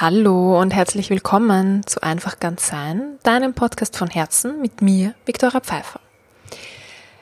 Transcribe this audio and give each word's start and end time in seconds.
Hallo 0.00 0.58
und 0.58 0.70
herzlich 0.70 1.10
willkommen 1.10 1.86
zu 1.86 2.02
Einfach 2.02 2.40
ganz 2.40 2.66
sein, 2.66 3.18
deinem 3.22 3.52
Podcast 3.52 3.98
von 3.98 4.08
Herzen 4.08 4.58
mit 4.62 4.80
mir, 4.80 5.14
Viktoria 5.26 5.60
Pfeiffer. 5.60 6.00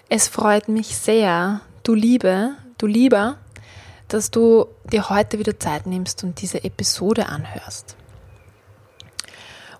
Es 0.08 0.28
freut 0.28 0.68
mich 0.68 0.96
sehr, 0.96 1.60
du 1.82 1.94
Liebe, 1.94 2.52
du 2.78 2.86
Lieber, 2.86 3.36
dass 4.06 4.30
du 4.30 4.66
dir 4.92 5.10
heute 5.10 5.40
wieder 5.40 5.58
Zeit 5.58 5.88
nimmst 5.88 6.22
und 6.22 6.40
diese 6.40 6.62
Episode 6.62 7.26
anhörst. 7.26 7.96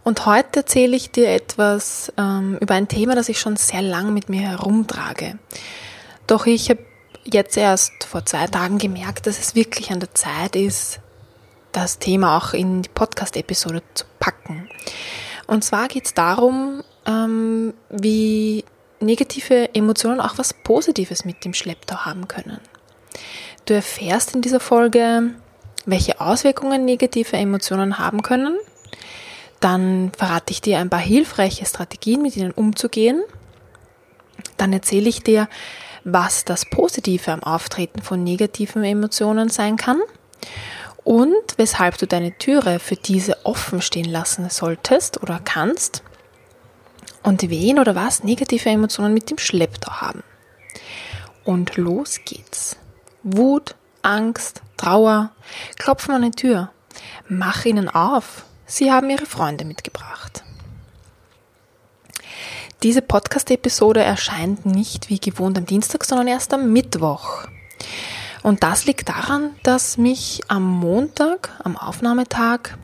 Und 0.03 0.27
heute 0.27 0.59
erzähle 0.59 0.97
ich 0.97 1.13
dir 1.13 1.31
etwas 1.31 2.13
ähm, 2.19 2.59
über 2.61 2.75
ein 2.75 2.89
Thema, 2.89 3.15
das 3.15 3.29
ich 3.29 3.39
schon 3.39 3.55
sehr 3.55 3.83
lang 3.83 4.13
mit 4.13 4.29
mir 4.29 4.41
herumtrage. 4.41 5.39
Doch 6.27 6.47
ich 6.47 6.69
habe 6.69 6.85
jetzt 7.23 7.57
erst 7.57 7.93
vor 8.03 8.27
zwei 8.27 8.49
Tagen 8.49 8.79
gemerkt, 8.79 9.29
dass 9.29 9.39
es 9.39 9.55
wirklich 9.55 9.93
an 9.93 10.01
der 10.01 10.15
Zeit 10.15 10.57
ist, 10.57 10.99
das 11.73 11.99
Thema 11.99 12.37
auch 12.37 12.55
in 12.55 12.83
die 12.83 12.89
Podcast-Episode 12.89 13.83
zu 13.95 14.05
packen. 14.19 14.69
Und 15.47 15.65
zwar 15.65 15.89
geht 15.89 16.07
es 16.07 16.15
darum, 16.15 16.83
ähm, 17.07 17.75
wie 17.89 18.65
negative 19.01 19.75
Emotionen 19.75 20.21
auch 20.21 20.39
was 20.39 20.53
Positives 20.53 21.25
mit 21.25 21.45
dem 21.45 21.55
Schlepptau 21.55 21.99
haben 21.99 22.29
können. 22.29 22.61
Du 23.65 23.75
erfährst 23.75 24.35
in 24.35 24.43
dieser 24.43 24.61
Folge, 24.61 25.35
welche 25.87 26.21
Auswirkungen 26.21 26.85
negative 26.85 27.37
Emotionen 27.37 27.99
haben 27.99 28.23
können. 28.23 28.57
Dann 29.61 30.13
verrate 30.17 30.53
ich 30.53 30.61
dir 30.61 30.79
ein 30.79 30.91
paar 30.91 31.01
hilfreiche 31.01 31.67
Strategien, 31.67 32.23
mit 32.23 32.37
ihnen 32.37 32.53
umzugehen. 32.53 33.23
Dann 34.57 34.73
erzähle 34.73 35.09
ich 35.09 35.23
dir, 35.23 35.49
was 36.05 36.45
das 36.45 36.65
Positive 36.65 37.33
am 37.33 37.43
Auftreten 37.43 38.03
von 38.03 38.23
negativen 38.23 38.85
Emotionen 38.85 39.49
sein 39.49 39.77
kann 39.77 40.01
und 41.09 41.57
weshalb 41.57 41.97
du 41.97 42.07
deine 42.07 42.37
Türe 42.37 42.79
für 42.79 42.97
diese 42.97 43.47
offen 43.47 43.81
stehen 43.81 44.05
lassen 44.05 44.51
solltest 44.51 45.23
oder 45.23 45.41
kannst 45.43 46.03
und 47.23 47.49
wen 47.49 47.79
oder 47.79 47.95
was 47.95 48.25
negative 48.25 48.69
Emotionen 48.69 49.15
mit 49.15 49.31
dem 49.31 49.39
Schlepptau 49.39 49.91
haben. 49.91 50.23
Und 51.45 51.79
los 51.79 52.21
geht's. 52.27 52.77
Wut, 53.23 53.75
Angst, 54.03 54.61
Trauer, 54.77 55.31
klopfen 55.79 56.15
an 56.15 56.31
die 56.31 56.31
Tür. 56.33 56.73
Mach 57.27 57.65
ihnen 57.65 57.89
auf. 57.89 58.45
Sie 58.67 58.93
haben 58.93 59.09
ihre 59.09 59.25
Freunde 59.25 59.65
mitgebracht. 59.65 60.45
Diese 62.83 63.01
Podcast-Episode 63.01 64.03
erscheint 64.03 64.67
nicht 64.67 65.09
wie 65.09 65.19
gewohnt 65.19 65.57
am 65.57 65.65
Dienstag, 65.65 66.05
sondern 66.05 66.29
erst 66.29 66.53
am 66.53 66.71
Mittwoch. 66.71 67.49
Und 68.43 68.63
das 68.63 68.87
liegt 68.87 69.09
daran, 69.09 69.51
dass 69.63 69.99
mich 69.99 70.41
am 70.49 70.63
Montag, 70.63 71.51
am 71.65 71.77
Aufnahmetag, 71.77 72.77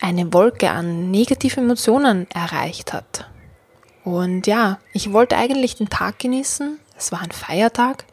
eine 0.00 0.32
Wolke 0.32 0.70
an 0.70 1.10
negativen 1.10 1.64
Emotionen 1.64 2.26
erreicht 2.30 2.92
hat. 2.92 3.28
Und 4.04 4.46
ja, 4.46 4.78
ich 4.92 5.12
wollte 5.12 5.36
eigentlich 5.36 5.76
den 5.76 5.88
Tag 5.88 6.18
genießen. 6.18 6.78
Es 6.96 7.10
war 7.10 7.22
ein 7.22 7.30
Feiertag. 7.30 8.04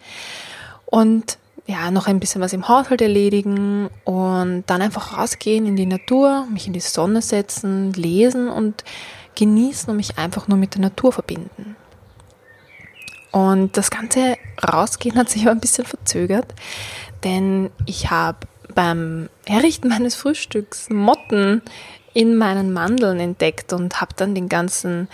Und 0.85 1.37
ja, 1.67 1.91
noch 1.91 2.07
ein 2.07 2.19
bisschen 2.19 2.41
was 2.41 2.53
im 2.53 2.67
Haushalt 2.67 3.01
erledigen 3.01 3.89
und 4.03 4.63
dann 4.67 4.81
einfach 4.81 5.17
rausgehen 5.17 5.65
in 5.65 5.75
die 5.75 5.85
Natur, 5.85 6.45
mich 6.51 6.67
in 6.67 6.73
die 6.73 6.79
Sonne 6.79 7.21
setzen, 7.21 7.93
lesen 7.93 8.49
und 8.49 8.83
genießen 9.35 9.89
und 9.89 9.97
mich 9.97 10.17
einfach 10.17 10.47
nur 10.47 10.57
mit 10.57 10.73
der 10.75 10.81
Natur 10.81 11.11
verbinden. 11.11 11.75
Und 13.31 13.77
das 13.77 13.89
ganze 13.89 14.37
Rausgehen 14.61 15.15
hat 15.15 15.29
sich 15.29 15.43
aber 15.43 15.51
ein 15.51 15.61
bisschen 15.61 15.85
verzögert, 15.85 16.53
denn 17.23 17.69
ich 17.85 18.11
habe 18.11 18.39
beim 18.75 19.29
Herrichten 19.45 19.89
meines 19.89 20.15
Frühstücks 20.15 20.89
Motten 20.89 21.61
in 22.13 22.35
meinen 22.35 22.73
Mandeln 22.73 23.19
entdeckt 23.19 23.73
und 23.73 24.01
habe 24.01 24.13
dann 24.15 24.35
den 24.35 24.49
ganzen 24.49 25.07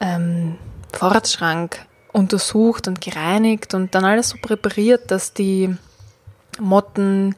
ähm, 0.00 0.56
Vorratsschrank 0.92 1.86
untersucht 2.12 2.88
und 2.88 3.00
gereinigt 3.00 3.74
und 3.74 3.94
dann 3.94 4.04
alles 4.04 4.30
so 4.30 4.38
präpariert, 4.42 5.10
dass 5.10 5.32
die 5.32 5.74
Motten 6.58 7.36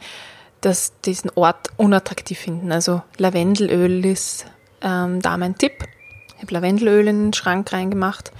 das, 0.63 0.93
diesen 1.05 1.31
Ort 1.35 1.69
unattraktiv 1.77 2.39
finden. 2.39 2.73
Also 2.73 3.03
Lavendelöl 3.19 4.05
ist 4.05 4.47
ähm, 4.81 5.21
da 5.21 5.37
mein 5.37 5.57
Tipp. 5.57 5.85
Ich 6.37 6.43
habe 6.43 6.55
Lavendelöl 6.55 7.07
in 7.07 7.27
den 7.27 7.33
Schrank 7.35 7.73
reingemacht 7.73 8.33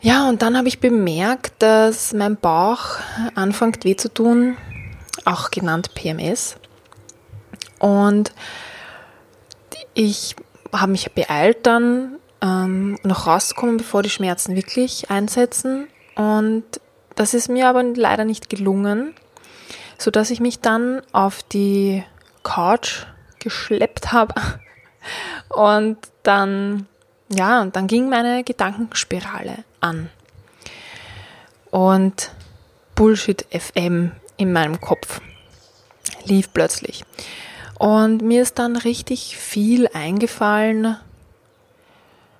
ja, 0.00 0.28
und 0.28 0.42
dann 0.42 0.56
habe 0.56 0.68
ich 0.68 0.80
bemerkt, 0.80 1.54
dass 1.62 2.12
mein 2.12 2.36
Bauch 2.36 2.96
anfängt 3.34 3.84
weh 3.84 3.96
zu 3.96 4.12
tun, 4.12 4.56
auch 5.24 5.50
genannt 5.50 5.94
PMS. 5.94 6.56
Und 7.78 8.32
ich 9.94 10.36
habe 10.72 10.92
mich 10.92 11.12
beeilt 11.12 11.66
dann, 11.66 12.18
ähm, 12.40 12.98
noch 13.02 13.26
rauszukommen, 13.26 13.78
bevor 13.78 14.02
die 14.02 14.10
Schmerzen 14.10 14.54
wirklich 14.54 15.10
einsetzen. 15.10 15.88
Und 16.14 16.64
das 17.14 17.34
ist 17.34 17.48
mir 17.48 17.68
aber 17.68 17.82
leider 17.82 18.24
nicht 18.24 18.48
gelungen, 18.48 19.14
so 19.98 20.10
dass 20.10 20.30
ich 20.30 20.40
mich 20.40 20.60
dann 20.60 21.02
auf 21.12 21.42
die 21.42 22.04
Couch 22.44 23.06
geschleppt 23.40 24.12
habe 24.12 24.34
und 25.48 25.98
dann 26.22 26.86
ja, 27.28 27.60
und 27.60 27.76
dann 27.76 27.86
ging 27.86 28.08
meine 28.08 28.42
Gedankenspirale 28.44 29.64
an. 29.80 30.10
Und 31.70 32.30
Bullshit 32.94 33.44
FM 33.50 34.12
in 34.36 34.52
meinem 34.52 34.80
Kopf 34.80 35.20
lief 36.24 36.52
plötzlich. 36.52 37.04
Und 37.78 38.22
mir 38.22 38.42
ist 38.42 38.58
dann 38.58 38.76
richtig 38.76 39.36
viel 39.36 39.88
eingefallen, 39.92 40.96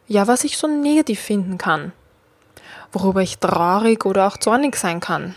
ja, 0.08 0.26
was 0.26 0.44
ich 0.44 0.56
so 0.56 0.66
negativ 0.66 1.20
finden 1.20 1.58
kann, 1.58 1.92
worüber 2.92 3.20
ich 3.20 3.38
traurig 3.38 4.06
oder 4.06 4.26
auch 4.26 4.38
zornig 4.38 4.76
sein 4.76 5.00
kann. 5.00 5.34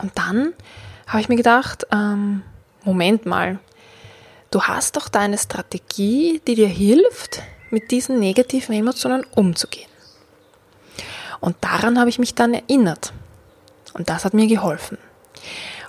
Und 0.00 0.16
dann 0.16 0.54
habe 1.08 1.20
ich 1.20 1.28
mir 1.28 1.36
gedacht, 1.36 1.86
ähm, 1.90 2.42
Moment 2.84 3.26
mal, 3.26 3.58
du 4.50 4.62
hast 4.62 4.96
doch 4.96 5.08
deine 5.08 5.36
Strategie, 5.36 6.40
die 6.46 6.54
dir 6.54 6.68
hilft, 6.68 7.42
mit 7.70 7.90
diesen 7.90 8.18
negativen 8.18 8.74
Emotionen 8.74 9.24
umzugehen. 9.34 9.88
Und 11.40 11.56
daran 11.60 11.98
habe 11.98 12.10
ich 12.10 12.18
mich 12.18 12.34
dann 12.34 12.54
erinnert. 12.54 13.12
Und 13.94 14.08
das 14.08 14.24
hat 14.24 14.34
mir 14.34 14.46
geholfen. 14.46 14.98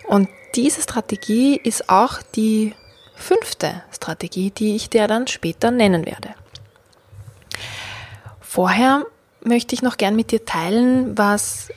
Und 0.08 0.30
diese 0.56 0.82
Strategie 0.82 1.56
ist 1.58 1.90
auch 1.90 2.22
die 2.36 2.74
fünfte 3.16 3.84
Strategie, 3.92 4.52
die 4.52 4.76
ich 4.76 4.90
dir 4.90 5.08
dann 5.08 5.28
später 5.28 5.72
nennen 5.72 6.06
werde. 6.06 6.30
Vorher 8.40 9.06
möchte 9.42 9.76
ich 9.76 9.82
noch 9.82 9.98
gern 9.98 10.16
mit 10.16 10.32
dir 10.32 10.46
teilen, 10.46 11.18
was 11.18 11.70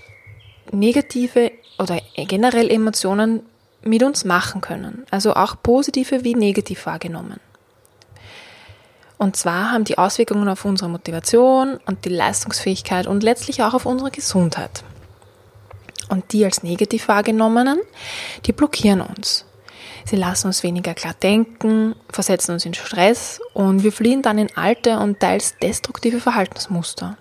negative 0.71 1.53
oder 1.79 2.01
generell 2.17 2.71
Emotionen 2.71 3.43
mit 3.83 4.03
uns 4.03 4.25
machen 4.25 4.61
können. 4.61 5.05
Also 5.11 5.35
auch 5.35 5.57
positive 5.63 6.25
wie 6.25 6.35
negativ 6.35 6.87
wahrgenommen. 6.87 7.41
Und 9.19 9.37
zwar 9.37 9.71
haben 9.71 9.85
die 9.85 9.99
Auswirkungen 9.99 10.49
auf 10.49 10.65
unsere 10.65 10.91
Motivation 10.91 11.79
und 11.87 12.05
die 12.05 12.11
Leistungsfähigkeit 12.11 13.07
und 13.07 13.23
letztlich 13.23 13.63
auch 13.63 13.75
auf 13.75 13.87
unsere 13.87 14.11
Gesundheit. 14.11 14.83
Und 16.09 16.33
die 16.33 16.45
als 16.45 16.63
negativ 16.63 17.09
wahrgenommenen, 17.09 17.79
die 18.45 18.53
blockieren 18.53 19.01
uns. 19.01 19.47
Sie 20.05 20.17
lassen 20.17 20.49
uns 20.49 20.63
weniger 20.63 20.95
klar 20.95 21.15
denken, 21.15 21.95
versetzen 22.11 22.53
uns 22.53 22.67
in 22.67 22.75
Stress 22.75 23.41
und 23.55 23.83
wir 23.83 23.93
fliehen 23.93 24.23
dann 24.23 24.39
in 24.39 24.55
alte 24.57 24.99
und 24.99 25.21
teils 25.21 25.55
destruktive 25.63 26.21
Verhaltensmuster. 26.21 27.17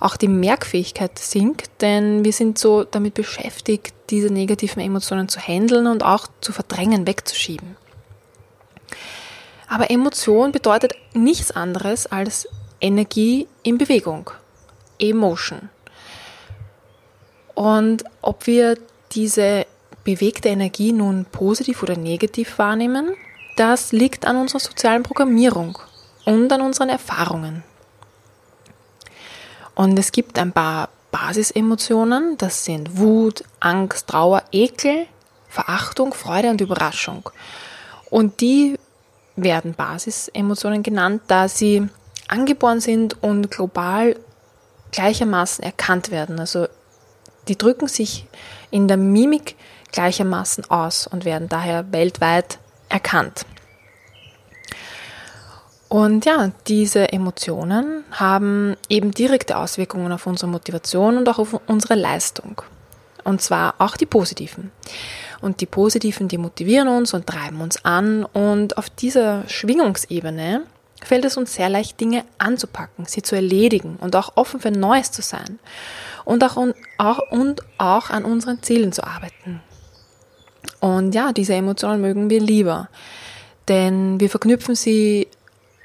Auch 0.00 0.16
die 0.16 0.28
Merkfähigkeit 0.28 1.18
sinkt, 1.18 1.70
denn 1.80 2.24
wir 2.24 2.32
sind 2.32 2.58
so 2.58 2.84
damit 2.84 3.14
beschäftigt, 3.14 3.94
diese 4.10 4.32
negativen 4.32 4.82
Emotionen 4.82 5.28
zu 5.28 5.40
handeln 5.40 5.86
und 5.86 6.02
auch 6.02 6.26
zu 6.40 6.52
verdrängen, 6.52 7.06
wegzuschieben. 7.06 7.76
Aber 9.72 9.90
Emotion 9.90 10.52
bedeutet 10.52 10.92
nichts 11.14 11.50
anderes 11.50 12.06
als 12.06 12.46
Energie 12.78 13.48
in 13.62 13.78
Bewegung. 13.78 14.30
Emotion. 14.98 15.70
Und 17.54 18.04
ob 18.20 18.46
wir 18.46 18.76
diese 19.12 19.64
bewegte 20.04 20.50
Energie 20.50 20.92
nun 20.92 21.24
positiv 21.24 21.82
oder 21.82 21.96
negativ 21.96 22.58
wahrnehmen, 22.58 23.16
das 23.56 23.92
liegt 23.92 24.26
an 24.26 24.36
unserer 24.36 24.60
sozialen 24.60 25.04
Programmierung 25.04 25.78
und 26.26 26.52
an 26.52 26.60
unseren 26.60 26.90
Erfahrungen. 26.90 27.64
Und 29.74 29.98
es 29.98 30.12
gibt 30.12 30.38
ein 30.38 30.52
paar 30.52 30.90
Basisemotionen, 31.12 32.36
das 32.36 32.66
sind 32.66 32.98
Wut, 32.98 33.42
Angst, 33.60 34.08
Trauer, 34.08 34.42
Ekel, 34.52 35.06
Verachtung, 35.48 36.12
Freude 36.12 36.50
und 36.50 36.60
Überraschung. 36.60 37.30
Und 38.10 38.42
die 38.42 38.76
werden 39.42 39.74
Basisemotionen 39.74 40.82
genannt, 40.82 41.22
da 41.26 41.48
sie 41.48 41.88
angeboren 42.28 42.80
sind 42.80 43.22
und 43.22 43.50
global 43.50 44.16
gleichermaßen 44.92 45.64
erkannt 45.64 46.10
werden. 46.10 46.38
Also 46.38 46.66
die 47.48 47.58
drücken 47.58 47.88
sich 47.88 48.26
in 48.70 48.88
der 48.88 48.96
Mimik 48.96 49.56
gleichermaßen 49.90 50.70
aus 50.70 51.06
und 51.06 51.24
werden 51.24 51.48
daher 51.48 51.92
weltweit 51.92 52.58
erkannt. 52.88 53.44
Und 55.88 56.24
ja, 56.24 56.52
diese 56.68 57.12
Emotionen 57.12 58.04
haben 58.12 58.76
eben 58.88 59.10
direkte 59.10 59.58
Auswirkungen 59.58 60.10
auf 60.10 60.26
unsere 60.26 60.50
Motivation 60.50 61.18
und 61.18 61.28
auch 61.28 61.38
auf 61.38 61.60
unsere 61.66 61.96
Leistung. 61.96 62.62
Und 63.24 63.42
zwar 63.42 63.74
auch 63.78 63.98
die 63.98 64.06
positiven. 64.06 64.72
Und 65.42 65.60
die 65.60 65.66
positiven, 65.66 66.28
die 66.28 66.38
motivieren 66.38 66.88
uns 66.88 67.12
und 67.12 67.26
treiben 67.26 67.60
uns 67.60 67.84
an. 67.84 68.24
Und 68.24 68.78
auf 68.78 68.88
dieser 68.88 69.46
Schwingungsebene 69.48 70.62
fällt 71.04 71.24
es 71.24 71.36
uns 71.36 71.54
sehr 71.54 71.68
leicht, 71.68 72.00
Dinge 72.00 72.24
anzupacken, 72.38 73.04
sie 73.06 73.22
zu 73.22 73.34
erledigen 73.34 73.96
und 74.00 74.16
auch 74.16 74.36
offen 74.36 74.60
für 74.60 74.70
Neues 74.70 75.10
zu 75.10 75.20
sein. 75.20 75.58
Und 76.24 76.44
auch, 76.44 76.56
auch, 76.98 77.18
und 77.30 77.60
auch 77.76 78.10
an 78.10 78.24
unseren 78.24 78.62
Zielen 78.62 78.92
zu 78.92 79.04
arbeiten. 79.04 79.60
Und 80.78 81.14
ja, 81.14 81.32
diese 81.32 81.54
Emotionen 81.54 82.00
mögen 82.00 82.30
wir 82.30 82.40
lieber. 82.40 82.88
Denn 83.68 84.20
wir 84.20 84.30
verknüpfen 84.30 84.76
sie 84.76 85.26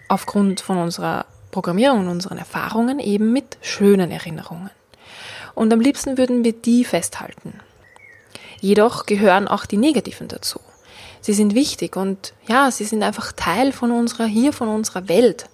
aufgrund 0.08 0.62
von 0.62 0.78
unserer 0.78 1.26
Programmierung 1.52 2.02
und 2.02 2.10
unseren 2.10 2.38
Erfahrungen 2.38 3.00
eben 3.00 3.34
mit 3.34 3.58
schönen 3.62 4.12
Erinnerungen. 4.12 4.70
Und 5.56 5.74
am 5.74 5.82
liebsten 5.82 6.18
würden 6.18 6.44
wir 6.44 6.54
die 6.54 6.86
festhalten. 6.86 7.60
Jedoch 8.60 9.06
gehören 9.06 9.48
auch 9.48 9.66
die 9.66 9.78
negativen 9.78 10.28
dazu. 10.28 10.60
Sie 11.22 11.34
sind 11.34 11.56
wichtig 11.56 11.96
und 11.96 12.34
ja, 12.48 12.72
sie 12.72 12.86
sind 12.86 13.04
einfach 13.04 13.32
Teil 13.32 13.72
von 13.72 13.92
unserer, 13.92 14.26
hier 14.26 14.54
von 14.54 14.68
unserer 14.68 15.08
Welt. 15.08 15.50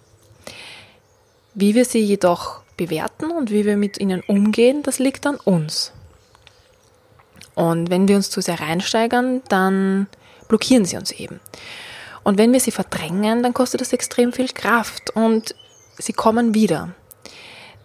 Wie 1.54 1.76
wir 1.76 1.86
sie 1.86 2.00
jedoch 2.00 2.62
bewerten 2.78 3.32
und 3.32 3.52
wie 3.52 3.66
wir 3.66 3.78
mit 3.78 4.00
ihnen 4.00 4.22
umgehen, 4.28 4.84
das 4.84 5.00
liegt 5.00 5.26
an 5.26 5.36
uns. 5.36 5.92
Und 7.56 7.90
wenn 7.90 8.08
wir 8.08 8.16
uns 8.16 8.30
zu 8.30 8.42
sehr 8.42 8.60
reinsteigern, 8.60 9.42
dann 9.50 10.08
blockieren 10.48 10.86
sie 10.86 10.98
uns 10.98 11.12
eben. 11.12 11.40
Und 12.24 12.38
wenn 12.38 12.54
wir 12.54 12.60
sie 12.60 12.72
verdrängen, 12.72 13.44
dann 13.44 13.54
kostet 13.54 13.82
das 13.82 13.94
extrem 13.94 14.34
viel 14.34 14.48
Kraft 14.48 15.16
und 15.16 15.56
sie 15.98 16.14
kommen 16.14 16.54
wieder. 16.54 16.90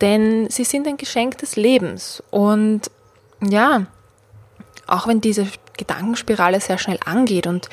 Denn 0.00 0.48
sie 0.48 0.64
sind 0.64 0.86
ein 0.86 0.96
Geschenk 0.96 1.38
des 1.38 1.56
Lebens. 1.56 2.22
Und 2.30 2.90
ja, 3.40 3.86
auch 4.88 5.06
wenn 5.06 5.20
diese 5.20 5.46
Gedankenspirale 5.76 6.61
sehr 6.61 6.79
schnell 6.79 6.99
angeht 7.05 7.46
und 7.46 7.69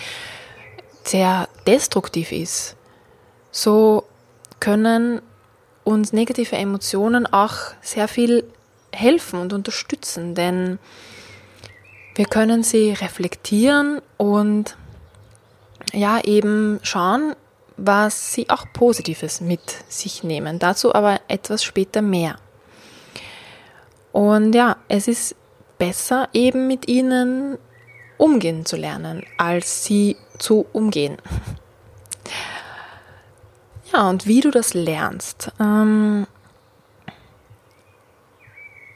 sehr 1.04 1.48
destruktiv 1.66 2.32
ist, 2.32 2.76
so 3.52 4.04
können 4.60 5.22
uns 5.84 6.14
negative 6.14 6.56
Emotionen 6.56 7.26
auch 7.28 7.56
sehr 7.82 8.08
viel 8.08 8.44
helfen 8.92 9.40
und 9.40 9.54
unterstützen, 9.54 10.36
denn 10.36 10.80
wir 12.16 12.26
können 12.26 12.64
sie 12.64 12.92
reflektieren 12.92 14.02
und 14.18 14.78
ja 15.94 16.22
eben 16.24 16.80
schauen, 16.82 17.36
was 17.78 18.34
sie 18.34 18.50
auch 18.50 18.66
Positives 18.74 19.42
mit 19.42 19.62
sich 19.90 20.24
nehmen. 20.24 20.60
Dazu 20.60 20.96
aber 20.96 21.20
etwas 21.28 21.64
später 21.64 22.02
mehr. 22.02 22.38
Und 24.14 24.56
ja, 24.56 24.78
es 24.88 25.10
ist 25.10 25.36
besser 25.78 26.30
eben 26.34 26.68
mit 26.68 26.88
ihnen 26.88 27.58
umgehen 28.18 28.66
zu 28.66 28.76
lernen, 28.78 29.26
als 29.38 29.84
sie 29.84 30.18
zu 30.38 30.66
umgehen. 30.74 31.18
Ja, 33.94 34.10
und 34.10 34.26
wie 34.26 34.42
du 34.42 34.52
das 34.52 34.74
lernst. 34.74 35.52
Ähm, 35.60 36.28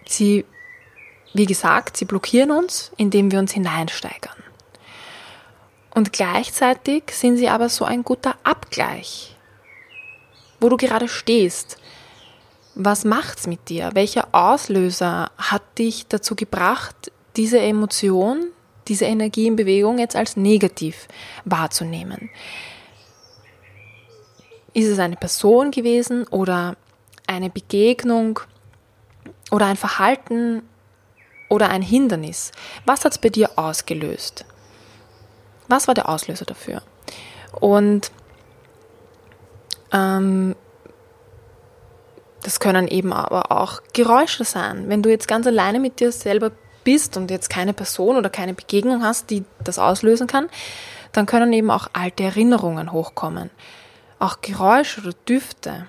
sie, 0.05 0.45
wie 1.33 1.45
gesagt, 1.45 1.95
sie 1.95 2.05
blockieren 2.05 2.51
uns, 2.51 2.91
indem 2.97 3.31
wir 3.31 3.39
uns 3.39 3.53
hineinsteigern. 3.53 4.43
Und 5.91 6.11
gleichzeitig 6.11 7.03
sind 7.11 7.37
sie 7.37 7.49
aber 7.49 7.69
so 7.69 7.85
ein 7.85 8.03
guter 8.03 8.35
Abgleich, 8.43 9.35
wo 10.59 10.69
du 10.69 10.77
gerade 10.77 11.07
stehst. 11.07 11.77
Was 12.81 13.03
macht's 13.03 13.45
mit 13.45 13.67
dir? 13.67 13.89
Welcher 13.93 14.29
Auslöser 14.31 15.31
hat 15.37 15.63
dich 15.77 16.07
dazu 16.07 16.33
gebracht, 16.33 17.11
diese 17.35 17.59
Emotion, 17.59 18.53
diese 18.87 19.03
Energie 19.03 19.47
in 19.47 19.57
Bewegung 19.57 19.99
jetzt 19.99 20.15
als 20.15 20.37
negativ 20.37 21.09
wahrzunehmen? 21.43 22.29
Ist 24.73 24.87
es 24.87 24.97
eine 24.97 25.17
Person 25.17 25.71
gewesen 25.71 26.25
oder 26.29 26.77
eine 27.27 27.49
Begegnung 27.49 28.39
oder 29.51 29.65
ein 29.65 29.75
Verhalten 29.75 30.61
oder 31.49 31.71
ein 31.71 31.81
Hindernis? 31.81 32.53
Was 32.85 33.03
hat 33.03 33.11
es 33.11 33.17
bei 33.17 33.27
dir 33.27 33.49
ausgelöst? 33.57 34.45
Was 35.67 35.89
war 35.89 35.95
der 35.95 36.07
Auslöser 36.07 36.45
dafür? 36.45 36.81
Und 37.59 38.09
ähm, 39.91 40.55
das 42.43 42.59
können 42.59 42.87
eben 42.87 43.13
aber 43.13 43.51
auch 43.51 43.81
Geräusche 43.93 44.43
sein. 44.43 44.87
Wenn 44.87 45.03
du 45.03 45.09
jetzt 45.09 45.27
ganz 45.27 45.45
alleine 45.47 45.79
mit 45.79 45.99
dir 45.99 46.11
selber 46.11 46.51
bist 46.83 47.17
und 47.17 47.29
jetzt 47.29 47.49
keine 47.49 47.73
Person 47.73 48.15
oder 48.15 48.29
keine 48.29 48.53
Begegnung 48.53 49.03
hast, 49.03 49.29
die 49.29 49.43
das 49.63 49.79
auslösen 49.79 50.27
kann, 50.27 50.49
dann 51.11 51.25
können 51.25 51.51
eben 51.53 51.71
auch 51.71 51.89
alte 51.93 52.23
Erinnerungen 52.23 52.91
hochkommen. 52.91 53.49
Auch 54.19 54.41
Geräusche 54.41 55.01
oder 55.01 55.13
Düfte. 55.27 55.87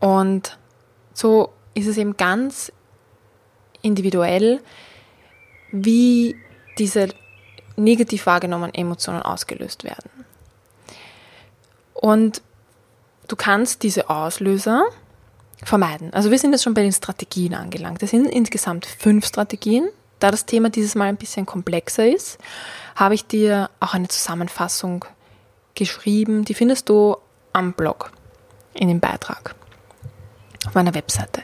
Und 0.00 0.58
so 1.14 1.52
ist 1.74 1.86
es 1.86 1.96
eben 1.96 2.16
ganz 2.16 2.72
individuell, 3.82 4.60
wie 5.70 6.36
diese 6.78 7.08
negativ 7.76 8.26
wahrgenommenen 8.26 8.74
Emotionen 8.74 9.22
ausgelöst 9.22 9.84
werden. 9.84 10.10
Und 11.94 12.42
du 13.32 13.36
kannst 13.36 13.82
diese 13.82 14.10
Auslöser 14.10 14.84
vermeiden. 15.64 16.12
Also 16.12 16.30
wir 16.30 16.38
sind 16.38 16.52
jetzt 16.52 16.64
schon 16.64 16.74
bei 16.74 16.82
den 16.82 16.92
Strategien 16.92 17.54
angelangt. 17.54 18.02
Es 18.02 18.10
sind 18.10 18.26
insgesamt 18.26 18.84
fünf 18.84 19.24
Strategien. 19.24 19.88
Da 20.18 20.30
das 20.30 20.44
Thema 20.44 20.68
dieses 20.68 20.94
Mal 20.94 21.06
ein 21.06 21.16
bisschen 21.16 21.46
komplexer 21.46 22.06
ist, 22.06 22.38
habe 22.94 23.14
ich 23.14 23.26
dir 23.26 23.70
auch 23.80 23.94
eine 23.94 24.08
Zusammenfassung 24.08 25.06
geschrieben. 25.74 26.44
Die 26.44 26.52
findest 26.52 26.90
du 26.90 27.16
am 27.54 27.72
Blog 27.72 28.12
in 28.74 28.88
dem 28.88 29.00
Beitrag 29.00 29.54
auf 30.66 30.74
meiner 30.74 30.94
Webseite. 30.94 31.42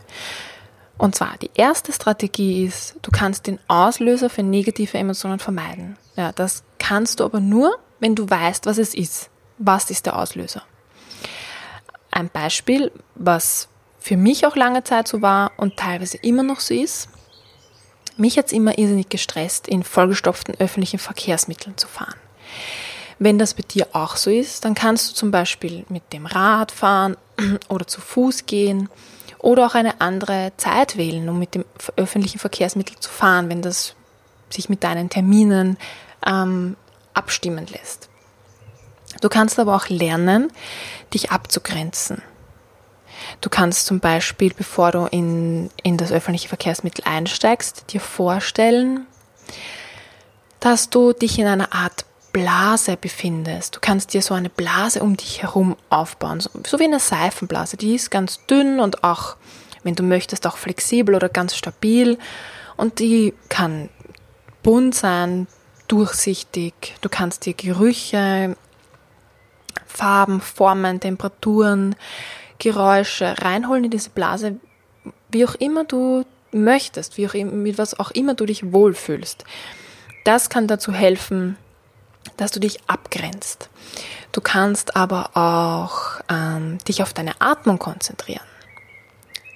Und 0.99 1.14
zwar, 1.14 1.38
die 1.40 1.50
erste 1.55 1.93
Strategie 1.93 2.67
ist, 2.67 2.96
du 3.00 3.11
kannst 3.11 3.46
den 3.46 3.58
Auslöser 3.67 4.29
für 4.29 4.43
negative 4.43 4.99
Emotionen 4.99 5.38
vermeiden. 5.38 5.96
Ja, 6.17 6.32
das 6.32 6.64
kannst 6.79 7.20
du 7.20 7.25
aber 7.25 7.40
nur, 7.40 7.79
wenn 7.99 8.14
du 8.14 8.29
weißt, 8.29 8.67
was 8.67 8.76
es 8.76 8.94
ist. 8.94 9.31
Was 9.57 9.90
ist 9.90 10.04
der 10.04 10.18
Auslöser? 10.18 10.62
Ein 12.19 12.31
Beispiel, 12.31 12.91
was 13.15 13.69
für 14.01 14.17
mich 14.17 14.45
auch 14.45 14.57
lange 14.57 14.83
Zeit 14.83 15.07
so 15.07 15.23
war 15.23 15.53
und 15.57 15.77
teilweise 15.77 16.17
immer 16.17 16.43
noch 16.43 16.59
so 16.59 16.75
ist. 16.75 17.09
Mich 18.17 18.37
hat 18.37 18.47
es 18.47 18.53
immer 18.53 18.77
irrsinnig 18.77 19.09
gestresst, 19.09 19.69
in 19.69 19.85
vollgestopften 19.85 20.57
öffentlichen 20.59 20.99
Verkehrsmitteln 20.99 21.77
zu 21.77 21.87
fahren. 21.87 22.17
Wenn 23.21 23.39
das 23.39 23.55
bei 23.55 23.63
dir 23.63 23.87
auch 23.93 24.17
so 24.17 24.33
ist, 24.33 24.65
dann 24.65 24.75
kannst 24.75 25.09
du 25.09 25.15
zum 25.15 25.31
Beispiel 25.31 25.87
mit 25.91 26.13
dem 26.13 26.27
Rad 26.27 26.73
fahren 26.73 27.17
oder 27.69 27.87
zu 27.87 28.01
Fuß 28.01 28.47
gehen 28.47 28.89
oder 29.39 29.65
auch 29.65 29.77
eine 29.77 30.01
andere 30.01 30.51
Zeit 30.57 30.97
wählen, 30.97 31.29
um 31.29 31.39
mit 31.39 31.55
dem 31.55 31.65
öffentlichen 31.95 32.41
Verkehrsmittel 32.41 32.99
zu 32.99 33.11
fahren, 33.11 33.49
wenn 33.49 33.63
das 33.63 33.95
sich 34.51 34.69
mit 34.69 34.83
deinen 34.83 35.09
Terminen 35.09 35.79
ähm, 36.27 36.75
abstimmen 37.15 37.69
lässt. 37.69 38.08
Du 39.21 39.29
kannst 39.29 39.59
aber 39.59 39.75
auch 39.75 39.88
lernen, 39.88 40.53
dich 41.12 41.31
abzugrenzen. 41.31 42.23
Du 43.41 43.50
kannst 43.50 43.87
zum 43.87 44.00
Beispiel, 44.00 44.53
bevor 44.55 44.93
du 44.93 45.07
in, 45.07 45.71
in 45.83 45.97
das 45.97 46.12
öffentliche 46.12 46.49
Verkehrsmittel 46.49 47.05
einsteigst, 47.05 47.93
dir 47.93 48.00
vorstellen, 48.00 49.07
dass 50.61 50.91
du 50.91 51.12
dich 51.12 51.38
in 51.38 51.47
einer 51.47 51.73
Art 51.73 52.05
Blase 52.33 52.97
befindest. 52.97 53.77
Du 53.77 53.81
kannst 53.81 54.12
dir 54.15 54.23
so 54.23 54.35
eine 54.35 54.50
Blase 54.50 55.03
um 55.03 55.17
dich 55.17 55.43
herum 55.43 55.77
aufbauen, 55.88 56.41
so, 56.41 56.50
so 56.67 56.79
wie 56.79 56.85
eine 56.85 57.00
Seifenblase. 57.00 57.77
Die 57.77 57.95
ist 57.95 58.11
ganz 58.11 58.45
dünn 58.47 58.81
und 58.81 59.03
auch, 59.03 59.37
wenn 59.83 59.95
du 59.95 60.03
möchtest, 60.03 60.47
auch 60.47 60.57
flexibel 60.57 61.15
oder 61.15 61.29
ganz 61.29 61.57
stabil. 61.57 62.19
Und 62.77 62.99
die 62.99 63.35
kann 63.49 63.88
bunt 64.62 64.95
sein, 64.95 65.47
durchsichtig. 65.88 66.95
Du 67.00 67.09
kannst 67.09 67.47
dir 67.47 67.55
Gerüche, 67.55 68.57
Farben, 69.99 70.40
Formen, 70.40 71.00
Temperaturen, 71.00 71.97
Geräusche 72.61 73.35
reinholen 73.43 73.85
in 73.85 73.90
diese 73.90 74.11
Blase, 74.11 74.61
wie 75.31 75.45
auch 75.45 75.57
immer 75.57 75.85
du 75.85 76.25
möchtest, 76.52 77.17
wie 77.17 77.26
auch, 77.26 77.35
mit 77.35 77.78
was 77.78 77.99
auch 77.99 78.12
immer 78.12 78.35
du 78.35 78.47
dich 78.47 78.73
wohlfühlst. 78.73 79.45
Das 80.25 80.50
kann 80.50 80.69
dazu 80.69 80.93
helfen, 80.93 81.57
dass 82.37 82.52
du 82.52 82.61
dich 82.61 82.78
abgrenzt. 82.87 83.71
Du 84.31 84.40
kannst 84.40 84.95
aber 84.95 85.37
auch 85.37 86.21
ähm, 86.31 86.78
dich 86.87 87.02
auf 87.02 87.12
deine 87.12 87.40
Atmung 87.40 87.81
konzentrieren. 87.81 88.47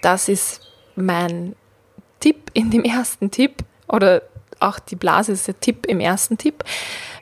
Das 0.03 0.29
ist 0.29 0.61
mein 0.97 1.55
Tipp 2.19 2.51
in 2.53 2.73
dem 2.73 2.83
ersten 2.83 3.31
Tipp 3.31 3.63
oder 3.87 4.23
auch 4.63 4.79
die 4.79 4.97
Blase 4.97 5.33
ist 5.33 5.49
der 5.49 5.59
Tipp 5.59 5.87
im 5.87 6.01
ersten 6.01 6.39
Tipp. 6.39 6.65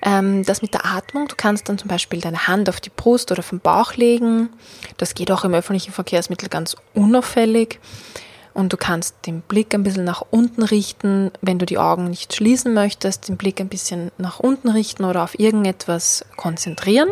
Ähm, 0.02 0.44
das 0.44 0.62
mit 0.62 0.74
der 0.74 0.86
Atmung, 0.86 1.28
du 1.28 1.34
kannst 1.36 1.68
dann 1.68 1.78
zum 1.78 1.88
Beispiel 1.88 2.20
deine 2.20 2.46
Hand 2.46 2.68
auf 2.68 2.80
die 2.80 2.90
Brust 2.90 3.32
oder 3.32 3.42
den 3.42 3.60
Bauch 3.60 3.94
legen. 3.94 4.50
Das 4.96 5.14
geht 5.14 5.30
auch 5.30 5.44
im 5.44 5.54
öffentlichen 5.54 5.92
Verkehrsmittel 5.92 6.48
ganz 6.48 6.76
unauffällig. 6.94 7.80
Und 8.52 8.72
du 8.72 8.76
kannst 8.76 9.14
den 9.26 9.42
Blick 9.42 9.74
ein 9.74 9.84
bisschen 9.84 10.04
nach 10.04 10.24
unten 10.30 10.62
richten, 10.62 11.30
wenn 11.40 11.58
du 11.58 11.66
die 11.66 11.78
Augen 11.78 12.10
nicht 12.10 12.34
schließen 12.34 12.74
möchtest, 12.74 13.28
den 13.28 13.36
Blick 13.36 13.60
ein 13.60 13.68
bisschen 13.68 14.10
nach 14.18 14.40
unten 14.40 14.68
richten 14.68 15.04
oder 15.04 15.22
auf 15.22 15.38
irgendetwas 15.38 16.24
konzentrieren. 16.36 17.08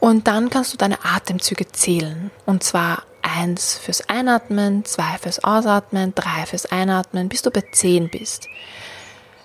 Und 0.00 0.26
dann 0.26 0.50
kannst 0.50 0.72
du 0.72 0.76
deine 0.76 1.04
Atemzüge 1.04 1.66
zählen. 1.72 2.30
Und 2.46 2.62
zwar 2.62 3.02
eins 3.22 3.78
fürs 3.78 4.08
Einatmen, 4.08 4.84
zwei 4.84 5.18
fürs 5.18 5.42
Ausatmen, 5.42 6.14
drei 6.14 6.46
fürs 6.46 6.66
Einatmen, 6.66 7.28
bis 7.28 7.42
du 7.42 7.50
bei 7.50 7.64
zehn 7.72 8.08
bist. 8.08 8.48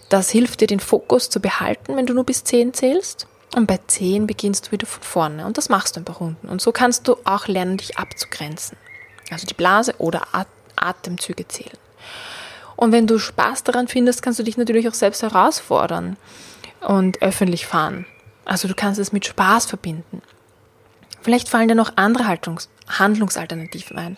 Das 0.09 0.29
hilft 0.29 0.61
dir, 0.61 0.67
den 0.67 0.79
Fokus 0.79 1.29
zu 1.29 1.39
behalten, 1.39 1.95
wenn 1.95 2.05
du 2.05 2.13
nur 2.13 2.23
bis 2.23 2.43
zehn 2.43 2.73
zählst. 2.73 3.27
Und 3.55 3.67
bei 3.67 3.79
zehn 3.87 4.27
beginnst 4.27 4.67
du 4.67 4.71
wieder 4.71 4.87
von 4.87 5.03
vorne. 5.03 5.45
Und 5.45 5.57
das 5.57 5.69
machst 5.69 5.95
du 5.95 6.01
ein 6.01 6.05
paar 6.05 6.17
Runden. 6.17 6.49
Und 6.49 6.61
so 6.61 6.71
kannst 6.71 7.07
du 7.07 7.17
auch 7.23 7.47
lernen, 7.47 7.77
dich 7.77 7.97
abzugrenzen. 7.97 8.77
Also 9.31 9.47
die 9.47 9.53
Blase 9.53 9.95
oder 9.97 10.27
Atemzüge 10.75 11.47
zählen. 11.47 11.77
Und 12.75 12.91
wenn 12.91 13.07
du 13.07 13.19
Spaß 13.19 13.63
daran 13.63 13.87
findest, 13.87 14.21
kannst 14.21 14.39
du 14.39 14.43
dich 14.43 14.57
natürlich 14.57 14.87
auch 14.87 14.93
selbst 14.93 15.21
herausfordern 15.21 16.17
und 16.81 17.21
öffentlich 17.21 17.65
fahren. 17.65 18.05
Also 18.45 18.67
du 18.67 18.73
kannst 18.73 18.99
es 18.99 19.11
mit 19.11 19.25
Spaß 19.25 19.65
verbinden. 19.67 20.21
Vielleicht 21.23 21.47
fallen 21.47 21.69
dir 21.69 21.75
noch 21.75 21.93
andere 21.95 22.27
Haltungs 22.27 22.69
Handlungsalternativen 22.87 23.97
ein. 23.97 24.17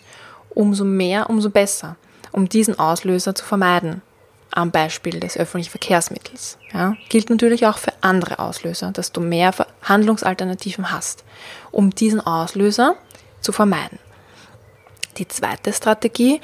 Umso 0.50 0.84
mehr, 0.84 1.30
umso 1.30 1.50
besser, 1.50 1.96
um 2.32 2.48
diesen 2.48 2.78
Auslöser 2.78 3.34
zu 3.34 3.44
vermeiden. 3.44 4.02
Am 4.50 4.70
Beispiel 4.70 5.20
des 5.20 5.36
öffentlichen 5.36 5.70
Verkehrsmittels. 5.70 6.58
Ja, 6.72 6.96
gilt 7.08 7.30
natürlich 7.30 7.66
auch 7.66 7.78
für 7.78 7.92
andere 8.00 8.38
Auslöser, 8.38 8.90
dass 8.90 9.12
du 9.12 9.20
mehr 9.20 9.52
Handlungsalternativen 9.82 10.90
hast, 10.90 11.24
um 11.70 11.90
diesen 11.90 12.20
Auslöser 12.20 12.96
zu 13.40 13.52
vermeiden. 13.52 13.98
Die 15.18 15.28
zweite 15.28 15.72
Strategie 15.72 16.40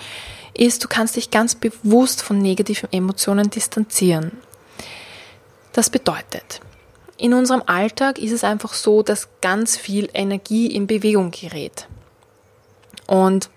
ist, 0.55 0.85
du 0.85 0.89
kannst 0.89 1.17
dich 1.17 1.31
ganz 1.31 1.55
bewusst 1.55 2.23
von 2.23 2.39
negativen 2.39 2.93
Emotionen 2.93 3.51
distanzieren. 3.51 4.33
Das 5.73 5.89
bedeutet, 5.89 6.61
in 7.23 7.35
unserem 7.35 7.63
Alltag 7.67 8.19
ist 8.19 8.33
es 8.33 8.43
einfach 8.43 8.75
so, 8.75 9.05
dass 9.05 9.29
ganz 9.41 9.77
viel 9.77 10.11
Energie 10.13 10.67
in 10.67 10.89
Bewegung 10.89 11.31
gerät. 11.31 11.87
Und 13.07 13.49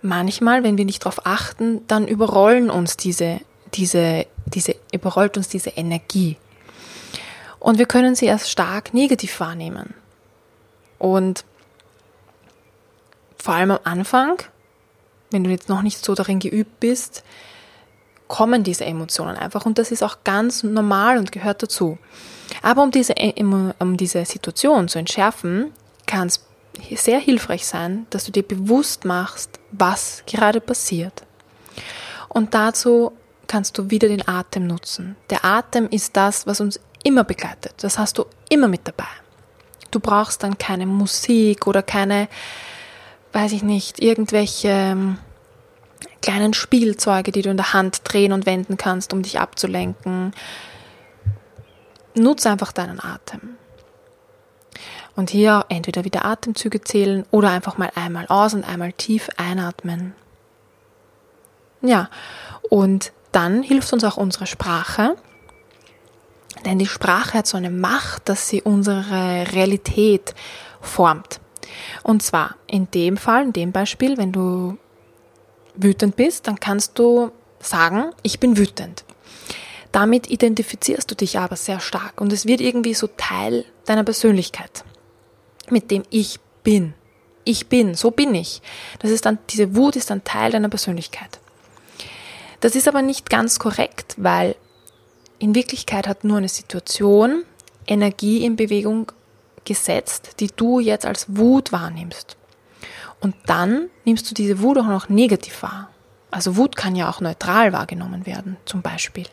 manchmal, 0.00 0.64
wenn 0.64 0.78
wir 0.78 0.86
nicht 0.86 1.04
darauf 1.04 1.26
achten, 1.26 1.86
dann 1.88 2.08
überrollen 2.08 2.70
uns 2.70 2.96
diese, 2.96 3.40
diese, 3.74 4.24
diese, 4.46 4.76
überrollt 4.94 5.36
uns 5.36 5.48
diese 5.48 5.68
Energie. 5.70 6.38
Und 7.58 7.76
wir 7.76 7.84
können 7.84 8.14
sie 8.14 8.30
als 8.30 8.50
stark 8.50 8.94
negativ 8.94 9.40
wahrnehmen. 9.40 9.92
Und 10.98 11.44
vor 13.36 13.52
allem 13.52 13.72
am 13.72 13.80
Anfang, 13.84 14.42
wenn 15.30 15.44
du 15.44 15.50
jetzt 15.50 15.68
noch 15.68 15.82
nicht 15.82 16.02
so 16.02 16.14
darin 16.14 16.38
geübt 16.38 16.80
bist, 16.80 17.24
kommen 18.32 18.64
diese 18.64 18.86
Emotionen 18.86 19.36
einfach 19.36 19.66
und 19.66 19.76
das 19.76 19.90
ist 19.90 20.02
auch 20.02 20.24
ganz 20.24 20.62
normal 20.62 21.18
und 21.18 21.32
gehört 21.32 21.62
dazu. 21.62 21.98
Aber 22.62 22.82
um 22.82 22.90
diese, 22.90 23.14
um 23.78 23.96
diese 23.98 24.24
Situation 24.24 24.88
zu 24.88 24.98
entschärfen, 24.98 25.70
kann 26.06 26.28
es 26.28 26.42
sehr 26.96 27.18
hilfreich 27.18 27.66
sein, 27.66 28.06
dass 28.08 28.24
du 28.24 28.32
dir 28.32 28.42
bewusst 28.42 29.04
machst, 29.04 29.60
was 29.70 30.22
gerade 30.24 30.62
passiert. 30.62 31.24
Und 32.30 32.54
dazu 32.54 33.12
kannst 33.48 33.76
du 33.76 33.90
wieder 33.90 34.08
den 34.08 34.26
Atem 34.26 34.66
nutzen. 34.66 35.14
Der 35.28 35.44
Atem 35.44 35.86
ist 35.90 36.16
das, 36.16 36.46
was 36.46 36.62
uns 36.62 36.80
immer 37.04 37.24
begleitet. 37.24 37.74
Das 37.82 37.98
hast 37.98 38.16
du 38.16 38.24
immer 38.48 38.66
mit 38.66 38.88
dabei. 38.88 39.12
Du 39.90 40.00
brauchst 40.00 40.42
dann 40.42 40.56
keine 40.56 40.86
Musik 40.86 41.66
oder 41.66 41.82
keine, 41.82 42.28
weiß 43.34 43.52
ich 43.52 43.62
nicht, 43.62 44.00
irgendwelche 44.00 44.68
ähm, 44.68 45.18
kleinen 46.22 46.54
Spielzeuge, 46.54 47.32
die 47.32 47.42
du 47.42 47.50
in 47.50 47.56
der 47.56 47.72
Hand 47.72 48.02
drehen 48.04 48.32
und 48.32 48.46
wenden 48.46 48.76
kannst, 48.76 49.12
um 49.12 49.22
dich 49.22 49.40
abzulenken. 49.40 50.32
Nutze 52.14 52.50
einfach 52.50 52.72
deinen 52.72 53.00
Atem. 53.02 53.56
Und 55.14 55.30
hier 55.30 55.66
entweder 55.68 56.04
wieder 56.04 56.24
Atemzüge 56.24 56.80
zählen 56.80 57.26
oder 57.30 57.50
einfach 57.50 57.76
mal 57.76 57.90
einmal 57.94 58.26
aus 58.28 58.54
und 58.54 58.64
einmal 58.64 58.92
tief 58.92 59.28
einatmen. 59.36 60.14
Ja, 61.82 62.08
und 62.70 63.12
dann 63.32 63.62
hilft 63.62 63.92
uns 63.92 64.04
auch 64.04 64.16
unsere 64.16 64.46
Sprache. 64.46 65.16
Denn 66.64 66.78
die 66.78 66.86
Sprache 66.86 67.38
hat 67.38 67.46
so 67.46 67.56
eine 67.56 67.70
Macht, 67.70 68.28
dass 68.28 68.48
sie 68.48 68.62
unsere 68.62 69.52
Realität 69.52 70.34
formt. 70.80 71.40
Und 72.02 72.22
zwar 72.22 72.56
in 72.66 72.90
dem 72.90 73.16
Fall, 73.16 73.44
in 73.44 73.52
dem 73.52 73.72
Beispiel, 73.72 74.16
wenn 74.16 74.32
du 74.32 74.78
wütend 75.74 76.16
bist, 76.16 76.46
dann 76.46 76.60
kannst 76.60 76.98
du 76.98 77.30
sagen, 77.60 78.12
ich 78.22 78.40
bin 78.40 78.56
wütend. 78.56 79.04
Damit 79.92 80.30
identifizierst 80.30 81.10
du 81.10 81.14
dich 81.14 81.38
aber 81.38 81.56
sehr 81.56 81.80
stark 81.80 82.20
und 82.20 82.32
es 82.32 82.46
wird 82.46 82.60
irgendwie 82.60 82.94
so 82.94 83.08
Teil 83.16 83.64
deiner 83.84 84.04
Persönlichkeit, 84.04 84.84
mit 85.68 85.90
dem 85.90 86.02
ich 86.10 86.40
bin. 86.62 86.94
Ich 87.44 87.66
bin, 87.66 87.94
so 87.94 88.10
bin 88.10 88.34
ich. 88.34 88.62
Das 89.00 89.10
ist 89.10 89.26
dann, 89.26 89.38
diese 89.50 89.74
Wut 89.76 89.96
ist 89.96 90.10
dann 90.10 90.24
Teil 90.24 90.52
deiner 90.52 90.68
Persönlichkeit. 90.68 91.40
Das 92.60 92.76
ist 92.76 92.88
aber 92.88 93.02
nicht 93.02 93.28
ganz 93.28 93.58
korrekt, 93.58 94.14
weil 94.16 94.54
in 95.38 95.54
Wirklichkeit 95.54 96.06
hat 96.06 96.22
nur 96.24 96.38
eine 96.38 96.48
Situation 96.48 97.44
Energie 97.86 98.44
in 98.44 98.54
Bewegung 98.56 99.10
gesetzt, 99.64 100.36
die 100.40 100.46
du 100.46 100.78
jetzt 100.78 101.04
als 101.04 101.26
Wut 101.36 101.72
wahrnimmst. 101.72 102.36
Und 103.22 103.36
dann 103.46 103.88
nimmst 104.04 104.28
du 104.28 104.34
diese 104.34 104.60
Wut 104.60 104.78
auch 104.78 104.88
noch 104.88 105.08
negativ 105.08 105.62
wahr. 105.62 105.88
Also 106.32 106.56
Wut 106.56 106.74
kann 106.74 106.96
ja 106.96 107.08
auch 107.08 107.20
neutral 107.20 107.72
wahrgenommen 107.72 108.26
werden, 108.26 108.56
zum 108.64 108.82
Beispiel. 108.82 109.26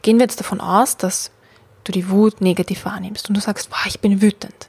Gehen 0.00 0.16
wir 0.16 0.24
jetzt 0.24 0.40
davon 0.40 0.62
aus, 0.62 0.96
dass 0.96 1.30
du 1.84 1.92
die 1.92 2.08
Wut 2.08 2.40
negativ 2.40 2.86
wahrnimmst 2.86 3.28
und 3.28 3.34
du 3.36 3.40
sagst, 3.42 3.68
boah, 3.68 3.84
ich 3.86 4.00
bin 4.00 4.22
wütend. 4.22 4.68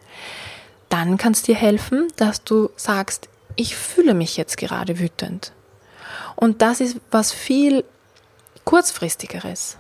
Dann 0.90 1.18
kann 1.18 1.32
es 1.32 1.42
dir 1.42 1.56
helfen, 1.56 2.10
dass 2.18 2.44
du 2.44 2.70
sagst, 2.76 3.30
ich 3.56 3.78
fühle 3.78 4.14
mich 4.14 4.36
jetzt 4.36 4.58
gerade 4.58 5.00
wütend. 5.00 5.54
Und 6.36 6.62
das 6.62 6.82
ist 6.82 6.98
was 7.12 7.32
viel 7.32 7.86
kurzfristigeres. 8.66 9.78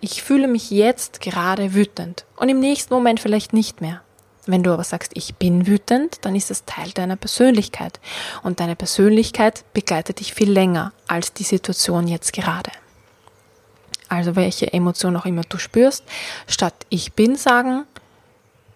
Ich 0.00 0.22
fühle 0.22 0.48
mich 0.48 0.70
jetzt 0.70 1.20
gerade 1.20 1.74
wütend 1.74 2.24
und 2.36 2.48
im 2.48 2.60
nächsten 2.60 2.94
Moment 2.94 3.20
vielleicht 3.20 3.52
nicht 3.52 3.82
mehr. 3.82 4.00
Wenn 4.50 4.64
du 4.64 4.72
aber 4.72 4.84
sagst, 4.84 5.12
ich 5.14 5.36
bin 5.36 5.66
wütend, 5.66 6.18
dann 6.22 6.34
ist 6.34 6.50
es 6.50 6.64
Teil 6.64 6.90
deiner 6.90 7.16
Persönlichkeit. 7.16 8.00
Und 8.42 8.58
deine 8.58 8.74
Persönlichkeit 8.74 9.64
begleitet 9.72 10.18
dich 10.18 10.34
viel 10.34 10.50
länger 10.50 10.92
als 11.06 11.32
die 11.32 11.44
Situation 11.44 12.08
jetzt 12.08 12.32
gerade. 12.32 12.72
Also 14.08 14.34
welche 14.34 14.72
Emotion 14.72 15.16
auch 15.16 15.24
immer 15.24 15.42
du 15.42 15.56
spürst, 15.56 16.04
statt 16.48 16.74
ich 16.88 17.12
bin 17.12 17.36
sagen, 17.36 17.84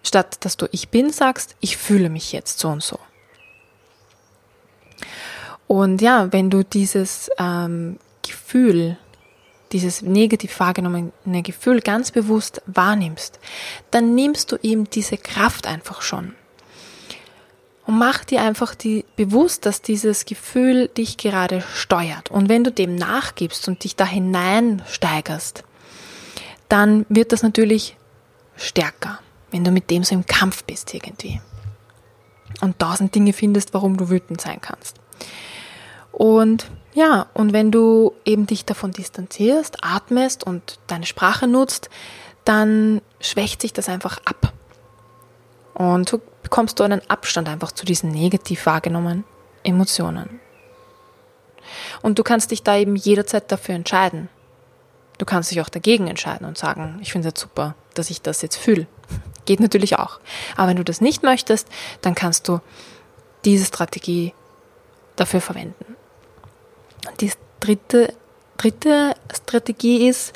statt 0.01 0.45
dass 0.45 0.55
du 0.55 0.67
ich 0.71 0.87
bin 0.89 1.11
sagst, 1.11 1.57
ich 1.59 1.75
fühle 1.75 2.09
mich 2.09 2.31
jetzt 2.31 2.59
so 2.59 2.69
und 2.69 2.81
so. 2.81 2.97
Und 5.67 6.01
ja, 6.01 6.31
wenn 6.31 6.49
du 6.49 6.63
dieses 6.63 7.29
ähm, 7.37 7.99
Gefühl 8.25 8.97
dieses 9.75 10.01
negativ 10.01 10.57
wahrgenommene 10.61 11.43
Gefühl 11.43 11.81
ganz 11.81 12.11
bewusst 12.11 12.61
wahrnimmst, 12.65 13.39
dann 13.91 14.15
nimmst 14.15 14.53
du 14.53 14.57
ihm 14.61 14.89
diese 14.89 15.17
Kraft 15.17 15.67
einfach 15.67 16.01
schon. 16.01 16.33
Und 17.85 17.99
mach 17.99 18.23
dir 18.23 18.41
einfach 18.41 18.73
die, 18.73 19.03
bewusst, 19.17 19.65
dass 19.65 19.81
dieses 19.81 20.23
Gefühl 20.23 20.87
dich 20.87 21.17
gerade 21.17 21.61
steuert. 21.75 22.31
Und 22.31 22.47
wenn 22.47 22.63
du 22.63 22.71
dem 22.71 22.95
nachgibst 22.95 23.67
und 23.67 23.83
dich 23.83 23.97
da 23.97 24.05
hineinsteigerst, 24.05 25.65
dann 26.69 27.05
wird 27.09 27.33
das 27.33 27.43
natürlich 27.43 27.97
stärker, 28.55 29.19
wenn 29.51 29.65
du 29.65 29.71
mit 29.71 29.91
dem 29.91 30.05
so 30.05 30.15
im 30.15 30.25
Kampf 30.25 30.63
bist 30.63 30.93
irgendwie. 30.93 31.41
Und 32.61 32.79
tausend 32.79 33.13
Dinge 33.13 33.33
findest, 33.33 33.73
warum 33.73 33.97
du 33.97 34.09
wütend 34.09 34.39
sein 34.39 34.61
kannst. 34.61 35.01
Und 36.15 36.67
ja, 36.93 37.27
und 37.33 37.51
wenn 37.51 37.71
du 37.71 38.13
eben 38.23 38.47
dich 38.47 38.63
davon 38.63 38.91
distanzierst, 38.91 39.83
atmest 39.83 40.45
und 40.45 40.79
deine 40.87 41.05
Sprache 41.05 41.45
nutzt, 41.45 41.89
dann 42.45 43.01
schwächt 43.19 43.61
sich 43.61 43.73
das 43.73 43.89
einfach 43.89 44.19
ab. 44.23 44.53
Und 45.73 46.07
so 46.07 46.21
bekommst 46.41 46.79
du 46.79 46.85
einen 46.85 47.01
Abstand 47.09 47.49
einfach 47.49 47.73
zu 47.73 47.85
diesen 47.85 48.11
negativ 48.11 48.65
wahrgenommenen 48.65 49.25
Emotionen. 49.63 50.39
Und 52.01 52.17
du 52.17 52.23
kannst 52.23 52.51
dich 52.51 52.63
da 52.63 52.77
eben 52.77 52.95
jederzeit 52.95 53.51
dafür 53.51 53.75
entscheiden. 53.75 54.29
Du 55.17 55.25
kannst 55.25 55.51
dich 55.51 55.59
auch 55.59 55.69
dagegen 55.69 56.07
entscheiden 56.07 56.47
und 56.47 56.57
sagen, 56.57 56.99
ich 57.01 57.11
finde 57.11 57.27
es 57.27 57.39
super, 57.39 57.75
dass 57.93 58.09
ich 58.09 58.21
das 58.21 58.41
jetzt 58.41 58.55
fühle. 58.55 58.87
Geht 59.45 59.59
natürlich 59.59 59.99
auch. 59.99 60.21
Aber 60.55 60.69
wenn 60.69 60.77
du 60.77 60.85
das 60.85 61.01
nicht 61.01 61.23
möchtest, 61.23 61.67
dann 62.01 62.15
kannst 62.15 62.47
du 62.47 62.61
diese 63.43 63.65
Strategie 63.65 64.33
dafür 65.17 65.41
verwenden. 65.41 65.94
Die 67.19 67.31
dritte 67.59 68.13
dritte 68.57 69.15
Strategie 69.33 70.07
ist, 70.07 70.33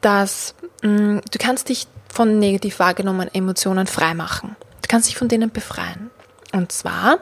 dass 0.00 0.54
mh, 0.82 0.90
mm, 0.90 1.20
du 1.30 1.38
kannst 1.38 1.68
dich 1.68 1.86
von 2.12 2.38
negativ 2.38 2.78
wahrgenommenen 2.78 3.34
Emotionen 3.34 3.86
freimachen. 3.86 4.56
Du 4.82 4.88
kannst 4.88 5.08
dich 5.08 5.16
von 5.16 5.28
denen 5.28 5.50
befreien. 5.50 6.10
Und 6.52 6.72
zwar, 6.72 7.18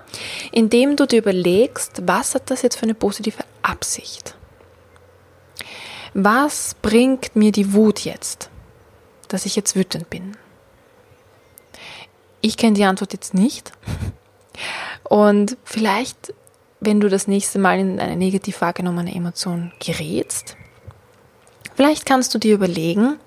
indem 0.53 0.97
du 0.97 1.07
dir 1.07 1.19
überlegst, 1.19 2.03
was 2.07 2.35
hat 2.35 2.51
das 2.51 2.63
jetzt 2.63 2.77
für 2.77 2.85
eine 2.85 2.95
positive 2.95 3.43
Absicht? 3.63 4.37
Was 6.13 6.77
bringt 6.81 7.35
mir 7.35 7.51
die 7.51 7.73
Wut 7.73 8.01
jetzt, 8.01 8.51
dass 9.29 9.47
ich 9.47 9.57
jetzt 9.57 9.75
wütend 9.75 10.11
bin? 10.11 10.37
Ich 12.41 12.57
kenne 12.57 12.75
die 12.75 12.85
Antwort 12.85 13.13
jetzt 13.13 13.35
nicht. 13.35 13.73
Und 15.03 15.57
vielleicht, 15.65 16.35
wenn 16.85 17.01
du 17.01 17.09
das 17.09 17.27
nächste 17.27 17.59
Mal 17.59 17.79
in 17.79 18.01
eine 18.01 18.17
negativ 18.17 18.61
wahrgenommene 18.61 19.15
Emotion 19.15 19.73
gerätst, 19.85 20.57
vielleicht 21.75 22.07
kannst 22.07 22.35
du 22.35 22.39
dir 22.39 22.55
überlegen, 22.55 23.19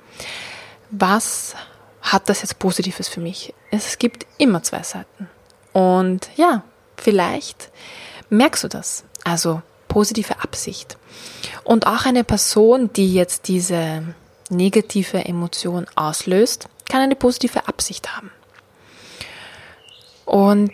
was 0.91 1.55
hat 2.01 2.29
das 2.29 2.41
jetzt 2.41 2.59
Positives 2.59 3.07
für 3.07 3.19
mich? 3.19 3.53
Es 3.71 3.97
gibt 3.97 4.25
immer 4.37 4.63
zwei 4.63 4.83
Seiten. 4.83 5.29
Und 5.73 6.29
ja, 6.35 6.63
vielleicht 6.95 7.69
merkst 8.29 8.63
du 8.63 8.67
das. 8.67 9.03
Also 9.23 9.61
positive 9.87 10.41
Absicht. 10.41 10.97
Und 11.63 11.87
auch 11.87 12.05
eine 12.05 12.23
Person, 12.23 12.91
die 12.93 13.13
jetzt 13.13 13.47
diese 13.47 14.03
negative 14.49 15.25
Emotion 15.25 15.85
auslöst, 15.95 16.69
kann 16.89 17.01
eine 17.01 17.15
positive 17.15 17.67
Absicht 17.67 18.15
haben. 18.15 18.31
Und 20.25 20.71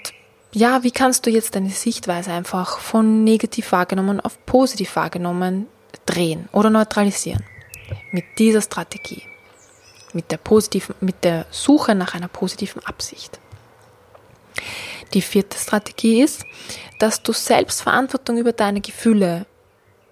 ja, 0.54 0.84
wie 0.84 0.92
kannst 0.92 1.26
du 1.26 1.30
jetzt 1.30 1.56
deine 1.56 1.70
Sichtweise 1.70 2.32
einfach 2.32 2.80
von 2.80 3.24
negativ 3.24 3.72
wahrgenommen 3.72 4.20
auf 4.20 4.44
positiv 4.46 4.96
wahrgenommen 4.96 5.68
drehen 6.06 6.48
oder 6.52 6.70
neutralisieren? 6.70 7.44
Mit 8.12 8.26
dieser 8.38 8.62
Strategie. 8.62 9.24
Mit 10.14 10.32
der 10.32 10.38
positiven, 10.38 10.96
mit 11.02 11.24
der 11.24 11.46
Suche 11.50 11.96
nach 11.96 12.14
einer 12.14 12.28
positiven 12.28 12.86
Absicht. 12.86 13.40
Die 15.14 15.22
vierte 15.22 15.58
Strategie 15.58 16.22
ist, 16.22 16.46
dass 17.00 17.24
du 17.24 17.34
selbst 17.34 17.82
Verantwortung 17.82 18.38
über 18.38 18.52
deine 18.52 18.82
Gefühle 18.82 19.46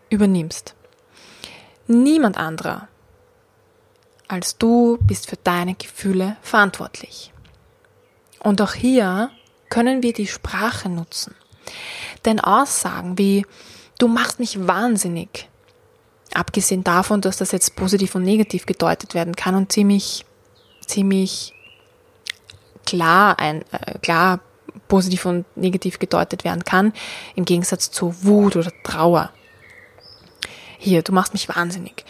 übernimmst. 0.10 0.76
Niemand 1.88 2.38
anderer 2.38 2.88
als 4.32 4.58
du 4.58 4.98
bist 5.02 5.30
für 5.30 5.36
deine 5.36 5.76
Gefühle 5.76 6.38
verantwortlich. 6.42 7.34
Und 8.40 8.62
auch 8.62 8.74
hier 8.74 9.30
können 9.72 10.04
wir 10.04 10.14
die 10.14 10.28
Sprache 10.28 10.88
nutzen. 10.88 11.34
Denn 12.26 12.40
Aussagen 12.40 13.18
wie 13.18 13.48
du 13.98 14.08
machst 14.08 14.40
mich 14.40 14.68
wahnsinnig, 14.68 15.50
abgesehen 16.34 16.84
davon, 16.84 17.22
dass 17.22 17.38
das 17.38 17.52
jetzt 17.52 17.76
positiv 17.76 18.14
und 18.14 18.24
negativ 18.24 18.68
gedeutet 18.68 19.16
werden 19.16 19.36
kann 19.36 19.56
und 19.56 19.72
ziemlich, 19.72 20.26
ziemlich 20.86 21.54
klar, 22.86 23.40
ein, 23.40 23.64
äh, 23.72 23.98
klar 24.00 24.42
positiv 24.88 25.26
und 25.26 25.46
negativ 25.56 26.00
gedeutet 26.00 26.44
werden 26.44 26.64
kann, 26.64 26.94
im 27.36 27.46
Gegensatz 27.46 27.92
zu 27.92 28.24
Wut 28.24 28.56
oder 28.56 28.72
Trauer. 28.84 29.32
Hier, 30.78 31.02
du 31.02 31.12
machst 31.12 31.34
mich 31.34 31.48
wahnsinnig. 31.48 32.04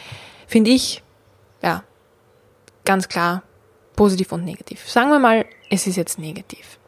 Finde 0.47 0.71
ich, 0.71 1.03
ja, 1.61 1.83
ganz 2.85 3.07
klar 3.07 3.43
positiv 3.95 4.31
und 4.31 4.45
negativ. 4.45 4.89
Sagen 4.89 5.09
wir 5.09 5.19
mal, 5.19 5.45
es 5.69 5.87
ist 5.87 5.97
jetzt 5.97 6.17
negativ. 6.17 6.79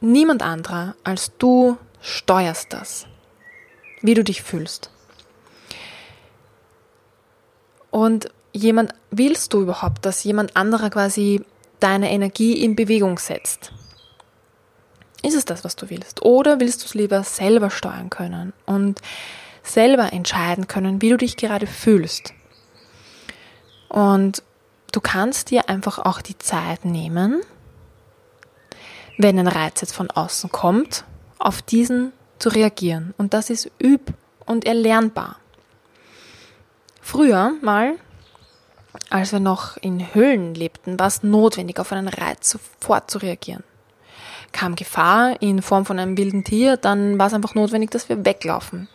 Niemand 0.00 0.42
anderer 0.42 0.94
als 1.04 1.32
du 1.38 1.76
steuerst 2.00 2.72
das, 2.72 3.06
wie 4.02 4.14
du 4.14 4.22
dich 4.22 4.42
fühlst. 4.42 4.90
Und 7.90 8.30
jemand, 8.52 8.94
willst 9.10 9.52
du 9.52 9.62
überhaupt, 9.62 10.04
dass 10.04 10.24
jemand 10.24 10.56
anderer 10.56 10.90
quasi 10.90 11.44
deine 11.80 12.10
Energie 12.10 12.52
in 12.52 12.76
Bewegung 12.76 13.18
setzt? 13.18 13.72
Ist 15.22 15.34
es 15.34 15.44
das, 15.44 15.64
was 15.64 15.74
du 15.74 15.90
willst? 15.90 16.22
Oder 16.22 16.60
willst 16.60 16.82
du 16.82 16.86
es 16.86 16.94
lieber 16.94 17.24
selber 17.24 17.70
steuern 17.70 18.08
können 18.08 18.52
und 18.66 19.00
selber 19.62 20.12
entscheiden 20.12 20.68
können, 20.68 21.02
wie 21.02 21.10
du 21.10 21.16
dich 21.16 21.36
gerade 21.36 21.66
fühlst? 21.66 22.32
Und 23.88 24.42
du 24.92 25.00
kannst 25.00 25.50
dir 25.50 25.68
einfach 25.68 25.98
auch 25.98 26.20
die 26.22 26.38
Zeit 26.38 26.84
nehmen, 26.84 27.40
wenn 29.18 29.38
ein 29.38 29.48
Reiz 29.48 29.80
jetzt 29.80 29.94
von 29.94 30.10
außen 30.10 30.50
kommt, 30.50 31.04
auf 31.38 31.60
diesen 31.60 32.12
zu 32.38 32.48
reagieren. 32.48 33.14
Und 33.18 33.34
das 33.34 33.50
ist 33.50 33.70
üb- 33.80 34.14
und 34.46 34.64
erlernbar. 34.64 35.36
Früher 37.02 37.52
mal, 37.60 37.96
als 39.10 39.32
wir 39.32 39.40
noch 39.40 39.76
in 39.78 40.14
Höhlen 40.14 40.54
lebten, 40.54 40.98
war 40.98 41.08
es 41.08 41.22
notwendig, 41.22 41.78
auf 41.80 41.92
einen 41.92 42.08
Reiz 42.08 42.50
sofort 42.50 43.10
zu 43.10 43.18
reagieren. 43.18 43.64
Kam 44.52 44.76
Gefahr 44.76 45.40
in 45.42 45.62
Form 45.62 45.84
von 45.84 45.98
einem 45.98 46.16
wilden 46.16 46.44
Tier, 46.44 46.76
dann 46.76 47.18
war 47.18 47.26
es 47.26 47.34
einfach 47.34 47.54
notwendig, 47.54 47.90
dass 47.90 48.08
wir 48.08 48.24
weglaufen. 48.24 48.88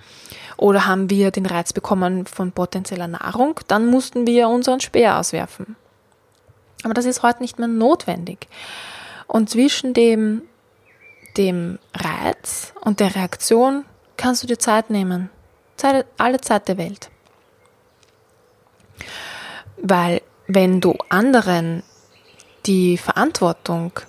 Oder 0.58 0.86
haben 0.86 1.10
wir 1.10 1.32
den 1.32 1.46
Reiz 1.46 1.74
bekommen 1.74 2.26
von 2.26 2.52
potenzieller 2.52 3.08
Nahrung, 3.08 3.60
dann 3.68 3.88
mussten 3.88 4.26
wir 4.26 4.48
unseren 4.48 4.80
Speer 4.80 5.18
auswerfen. 5.18 5.76
Aber 6.84 6.94
das 6.94 7.06
ist 7.06 7.24
heute 7.24 7.42
nicht 7.42 7.60
mehr 7.60 7.68
notwendig. 7.68 8.48
Und 9.28 9.50
zwischen 9.50 9.94
dem, 9.94 10.44
dem 11.38 11.80
Reiz 11.94 12.74
und 12.82 13.00
der 13.00 13.16
Reaktion 13.16 13.86
kannst 14.18 14.44
du 14.44 14.48
dir 14.48 14.60
Zeit 14.60 14.90
nehmen. 14.90 15.30
Zeit, 15.78 16.06
alle 16.18 16.40
Zeit 16.42 16.68
der 16.68 16.78
Welt. 16.78 17.10
Weil 19.78 20.22
wenn 20.48 20.82
du 20.82 20.96
anderen 21.10 21.84
die 22.66 22.98
Verantwortung 22.98 24.00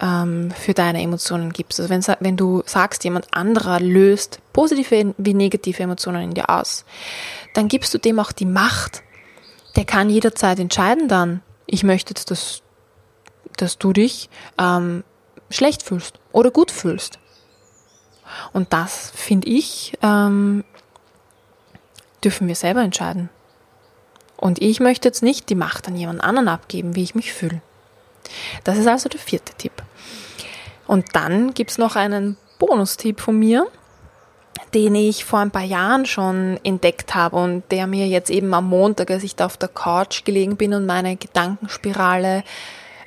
ähm, 0.00 0.50
für 0.50 0.74
deine 0.74 1.02
Emotionen 1.02 1.52
gibst. 1.52 1.80
Also 1.80 1.90
wenn, 1.90 2.02
wenn 2.20 2.36
du 2.36 2.62
sagst, 2.66 3.04
jemand 3.04 3.32
anderer 3.32 3.80
löst 3.80 4.40
positive 4.52 5.14
wie 5.16 5.34
negative 5.34 5.82
Emotionen 5.82 6.22
in 6.22 6.34
dir 6.34 6.50
aus, 6.50 6.84
dann 7.54 7.68
gibst 7.68 7.94
du 7.94 7.98
dem 7.98 8.18
auch 8.18 8.32
die 8.32 8.46
Macht. 8.46 9.02
Der 9.76 9.84
kann 9.84 10.10
jederzeit 10.10 10.58
entscheiden 10.58 11.08
dann, 11.08 11.42
ich 11.66 11.82
möchte 11.82 12.14
dass, 12.14 12.62
dass 13.56 13.78
du 13.78 13.92
dich 13.92 14.28
ähm, 14.58 15.04
schlecht 15.50 15.82
fühlst 15.82 16.18
oder 16.32 16.50
gut 16.50 16.70
fühlst. 16.70 17.18
Und 18.52 18.72
das, 18.72 19.12
finde 19.14 19.48
ich, 19.48 19.96
ähm, 20.02 20.64
dürfen 22.22 22.48
wir 22.48 22.54
selber 22.54 22.82
entscheiden. 22.82 23.28
Und 24.36 24.60
ich 24.60 24.80
möchte 24.80 25.08
jetzt 25.08 25.22
nicht 25.22 25.48
die 25.48 25.54
Macht 25.54 25.88
an 25.88 25.96
jemand 25.96 26.22
anderen 26.22 26.48
abgeben, 26.48 26.96
wie 26.96 27.02
ich 27.02 27.14
mich 27.14 27.32
fühle. 27.32 27.62
Das 28.64 28.78
ist 28.78 28.86
also 28.86 29.08
der 29.08 29.20
vierte 29.20 29.54
Tipp. 29.54 29.72
Und 30.86 31.14
dann 31.14 31.54
gibt 31.54 31.70
es 31.70 31.78
noch 31.78 31.96
einen 31.96 32.36
Bonustipp 32.58 33.20
von 33.20 33.38
mir, 33.38 33.66
den 34.74 34.94
ich 34.94 35.24
vor 35.24 35.38
ein 35.38 35.50
paar 35.50 35.62
Jahren 35.62 36.06
schon 36.06 36.58
entdeckt 36.62 37.14
habe 37.14 37.36
und 37.36 37.64
der 37.70 37.86
mir 37.86 38.06
jetzt 38.06 38.30
eben 38.30 38.52
am 38.54 38.68
Montag, 38.68 39.10
als 39.10 39.22
ich 39.22 39.36
da 39.36 39.46
auf 39.46 39.56
der 39.56 39.68
Couch 39.68 40.24
gelegen 40.24 40.56
bin 40.56 40.74
und 40.74 40.86
meine 40.86 41.16
Gedankenspirale 41.16 42.44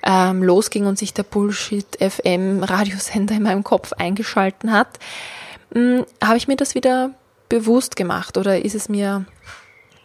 ähm, 0.08 0.42
losging 0.42 0.88
und 0.88 0.98
sich 0.98 1.14
der 1.14 1.24
Bullshit 1.24 1.86
FM 2.00 2.64
Radiosender 2.64 3.36
in 3.36 3.44
meinem 3.44 3.64
Kopf 3.64 3.94
eingeschalten 3.94 4.72
hat, 4.72 4.98
hm, 5.74 6.06
habe 6.24 6.38
ich 6.38 6.48
mir 6.48 6.56
das 6.56 6.74
wieder 6.74 7.12
bewusst 7.50 7.96
gemacht 7.96 8.38
oder 8.38 8.64
ist 8.64 8.76
es 8.76 8.90
mir 8.90 9.26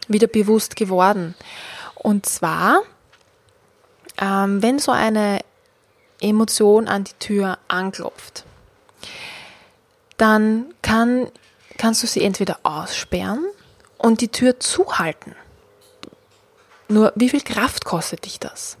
wieder 0.07 0.27
bewusst 0.27 0.75
geworden. 0.75 1.33
Und 1.95 2.25
zwar 2.25 2.81
ähm, 4.19 4.61
wenn 4.61 4.79
so 4.79 4.91
eine 4.91 5.39
Emotion 6.21 6.87
an 6.87 7.03
die 7.03 7.13
Tür 7.19 7.57
anklopft, 7.67 8.45
dann 10.17 10.73
kann, 10.81 11.27
kannst 11.77 12.03
du 12.03 12.07
sie 12.07 12.23
entweder 12.23 12.59
aussperren 12.63 13.45
und 13.97 14.21
die 14.21 14.29
Tür 14.29 14.59
zuhalten. 14.59 15.35
Nur 16.87 17.11
wie 17.15 17.29
viel 17.29 17.41
Kraft 17.41 17.85
kostet 17.85 18.25
dich 18.25 18.39
das? 18.39 18.77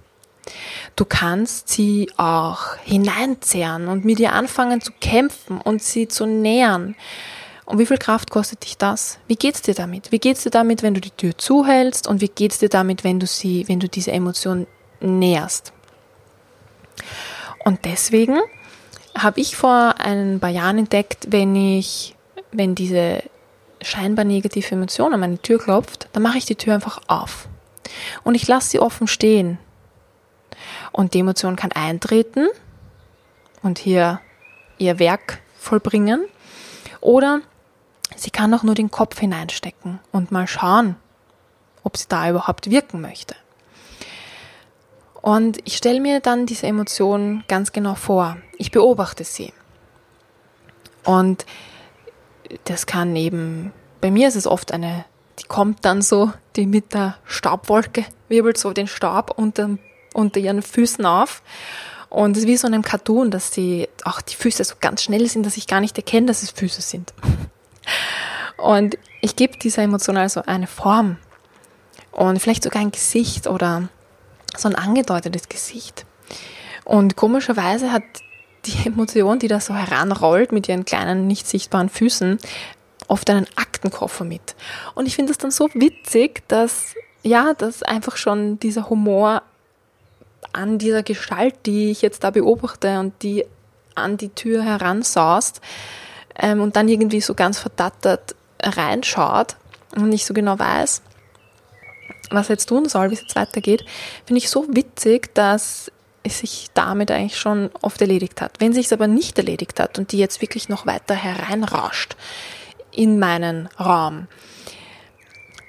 Du 0.95 1.05
kannst 1.05 1.69
sie 1.69 2.11
auch 2.17 2.75
hineinzerren 2.83 3.87
und 3.87 4.05
mit 4.05 4.19
ihr 4.19 4.33
anfangen 4.33 4.81
zu 4.81 4.91
kämpfen 4.99 5.59
und 5.59 5.81
sie 5.81 6.07
zu 6.07 6.25
nähern. 6.25 6.95
Und 7.65 7.79
wie 7.79 7.85
viel 7.85 7.97
Kraft 7.97 8.29
kostet 8.29 8.65
dich 8.65 8.77
das? 8.77 9.19
Wie 9.27 9.37
geht's 9.37 9.61
dir 9.61 9.73
damit? 9.73 10.11
Wie 10.11 10.19
geht's 10.19 10.43
dir 10.43 10.49
damit, 10.49 10.83
wenn 10.83 10.93
du 10.93 11.01
die 11.01 11.11
Tür 11.11 11.37
zuhältst? 11.37 12.07
Und 12.07 12.19
wie 12.19 12.27
geht's 12.27 12.59
dir 12.59 12.69
damit, 12.69 13.03
wenn 13.03 13.19
du 13.19 13.27
sie, 13.27 13.67
wenn 13.67 13.79
du 13.79 13.87
diese 13.87 14.11
Emotion 14.11 14.67
näherst. 14.99 15.71
Und 17.63 17.85
deswegen 17.85 18.39
habe 19.17 19.39
ich 19.39 19.55
vor 19.55 19.95
ein 19.99 20.39
paar 20.39 20.49
Jahren 20.49 20.79
entdeckt, 20.79 21.27
wenn 21.29 21.55
ich, 21.55 22.15
wenn 22.51 22.75
diese 22.75 23.23
scheinbar 23.81 24.25
negative 24.25 24.75
Emotion 24.75 25.13
an 25.13 25.19
meine 25.19 25.39
Tür 25.39 25.59
klopft, 25.59 26.07
dann 26.13 26.23
mache 26.23 26.37
ich 26.37 26.45
die 26.45 26.55
Tür 26.55 26.75
einfach 26.75 27.01
auf. 27.07 27.47
Und 28.23 28.35
ich 28.35 28.47
lasse 28.47 28.69
sie 28.69 28.79
offen 28.79 29.07
stehen. 29.07 29.57
Und 30.93 31.13
die 31.13 31.19
Emotion 31.19 31.57
kann 31.57 31.73
eintreten 31.73 32.47
und 33.61 33.79
hier 33.79 34.21
ihr 34.77 34.99
Werk 34.99 35.41
vollbringen. 35.57 36.25
Oder 37.01 37.41
Sie 38.15 38.29
kann 38.29 38.53
auch 38.53 38.63
nur 38.63 38.75
den 38.75 38.91
Kopf 38.91 39.19
hineinstecken 39.19 39.99
und 40.11 40.31
mal 40.31 40.47
schauen, 40.47 40.95
ob 41.83 41.97
sie 41.97 42.07
da 42.07 42.29
überhaupt 42.29 42.69
wirken 42.69 43.01
möchte. 43.01 43.35
Und 45.21 45.59
ich 45.65 45.77
stelle 45.77 46.01
mir 46.01 46.19
dann 46.19 46.45
diese 46.45 46.67
Emotion 46.67 47.43
ganz 47.47 47.71
genau 47.71 47.95
vor. 47.95 48.37
Ich 48.57 48.71
beobachte 48.71 49.23
sie. 49.23 49.53
Und 51.03 51.45
das 52.65 52.85
kann 52.85 53.15
eben, 53.15 53.71
bei 54.01 54.11
mir 54.11 54.27
ist 54.27 54.35
es 54.35 54.47
oft 54.47 54.71
eine, 54.71 55.05
die 55.39 55.45
kommt 55.45 55.85
dann 55.85 56.01
so, 56.01 56.31
die 56.55 56.65
mit 56.65 56.93
der 56.93 57.17
Staubwolke 57.25 58.05
wirbelt 58.27 58.57
so 58.57 58.73
den 58.73 58.87
Staub 58.87 59.33
unter, 59.37 59.77
unter 60.13 60.39
ihren 60.39 60.61
Füßen 60.61 61.05
auf. 61.05 61.41
Und 62.09 62.37
es 62.37 62.43
ist 62.43 62.47
wie 62.47 62.57
so 62.57 62.67
in 62.67 62.73
einem 62.73 62.83
Cartoon, 62.83 63.31
dass 63.31 63.51
die, 63.51 63.89
auch 64.03 64.21
die 64.21 64.35
Füße 64.35 64.63
so 64.63 64.75
ganz 64.79 65.03
schnell 65.03 65.27
sind, 65.27 65.45
dass 65.45 65.57
ich 65.57 65.67
gar 65.67 65.81
nicht 65.81 65.97
erkenne, 65.97 66.27
dass 66.27 66.43
es 66.43 66.51
Füße 66.51 66.81
sind. 66.81 67.13
Und 68.57 68.97
ich 69.19 69.35
gebe 69.35 69.57
dieser 69.57 69.81
Emotion 69.83 70.15
also 70.15 70.43
eine 70.45 70.67
Form 70.67 71.17
und 72.11 72.39
vielleicht 72.39 72.63
sogar 72.63 72.81
ein 72.81 72.91
Gesicht 72.91 73.47
oder 73.47 73.89
so 74.55 74.69
ein 74.69 74.75
angedeutetes 74.75 75.49
Gesicht. 75.49 76.05
Und 76.85 77.15
komischerweise 77.15 77.91
hat 77.91 78.03
die 78.65 78.85
Emotion, 78.87 79.39
die 79.39 79.47
da 79.47 79.59
so 79.59 79.73
heranrollt 79.73 80.51
mit 80.51 80.69
ihren 80.69 80.85
kleinen, 80.85 81.27
nicht 81.27 81.47
sichtbaren 81.47 81.89
Füßen, 81.89 82.37
oft 83.07 83.29
einen 83.29 83.47
Aktenkoffer 83.55 84.23
mit. 84.23 84.55
Und 84.95 85.07
ich 85.07 85.15
finde 85.15 85.31
das 85.31 85.39
dann 85.39 85.51
so 85.51 85.69
witzig, 85.73 86.43
dass, 86.47 86.95
ja, 87.21 87.53
dass 87.53 87.83
einfach 87.83 88.15
schon 88.15 88.59
dieser 88.59 88.89
Humor 88.89 89.41
an 90.53 90.77
dieser 90.77 91.03
Gestalt, 91.03 91.55
die 91.65 91.91
ich 91.91 92.01
jetzt 92.01 92.23
da 92.23 92.29
beobachte 92.29 92.99
und 92.99 93.21
die 93.23 93.45
an 93.95 94.17
die 94.17 94.29
Tür 94.29 94.63
heransaust 94.63 95.61
ähm, 96.35 96.61
und 96.61 96.75
dann 96.75 96.87
irgendwie 96.87 97.21
so 97.21 97.33
ganz 97.33 97.59
verdattert 97.59 98.35
reinschaut 98.61 99.55
und 99.95 100.09
nicht 100.09 100.25
so 100.25 100.33
genau 100.33 100.57
weiß, 100.57 101.01
was 102.31 102.49
er 102.49 102.53
jetzt 102.53 102.67
tun 102.67 102.87
soll, 102.87 103.09
wie 103.09 103.15
es 103.15 103.21
jetzt 103.21 103.35
weitergeht, 103.35 103.85
finde 104.25 104.39
ich 104.39 104.49
so 104.49 104.65
witzig, 104.69 105.33
dass 105.35 105.91
es 106.23 106.39
sich 106.39 106.69
damit 106.73 107.11
eigentlich 107.11 107.37
schon 107.37 107.69
oft 107.81 107.99
erledigt 108.01 108.41
hat. 108.41 108.59
Wenn 108.59 108.73
sich 108.73 108.87
es 108.87 108.93
aber 108.93 109.07
nicht 109.07 109.37
erledigt 109.37 109.79
hat 109.79 109.99
und 109.99 110.11
die 110.11 110.17
jetzt 110.17 110.41
wirklich 110.41 110.69
noch 110.69 110.85
weiter 110.85 111.15
hereinrauscht 111.15 112.15
in 112.91 113.19
meinen 113.19 113.67
Raum, 113.79 114.27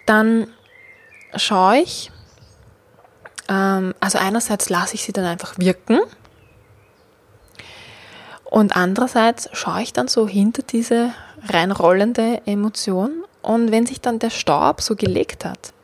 dann 0.07 0.47
schaue 1.37 1.79
ich, 1.79 2.11
also 3.47 4.19
einerseits 4.19 4.71
lasse 4.71 4.95
ich 4.95 5.05
sie 5.05 5.13
dann 5.13 5.25
einfach 5.25 5.59
wirken 5.59 6.01
und 8.45 8.75
andererseits 8.77 9.49
schaue 9.53 9.83
ich 9.83 9.93
dann 9.93 10.09
so 10.09 10.27
hinter 10.27 10.63
diese 10.63 11.13
reinrollende 11.47 12.41
Emotion 12.47 13.25
und 13.43 13.71
wenn 13.71 13.85
sich 13.85 14.01
dann 14.01 14.19
der 14.19 14.31
Staub 14.31 14.81
so 14.81 14.97
gelegt 14.97 15.45
hat, 15.45 15.75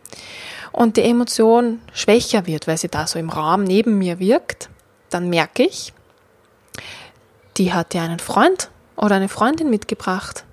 und 0.72 0.96
die 0.96 1.02
Emotion 1.02 1.80
schwächer 1.92 2.46
wird, 2.46 2.66
weil 2.66 2.78
sie 2.78 2.88
da 2.88 3.06
so 3.06 3.18
im 3.18 3.30
Raum 3.30 3.64
neben 3.64 3.98
mir 3.98 4.18
wirkt, 4.18 4.68
dann 5.10 5.28
merke 5.28 5.64
ich, 5.64 5.92
die 7.56 7.72
hat 7.72 7.94
ja 7.94 8.02
einen 8.02 8.20
Freund 8.20 8.70
oder 8.96 9.16
eine 9.16 9.28
Freundin 9.28 9.70
mitgebracht. 9.70 10.44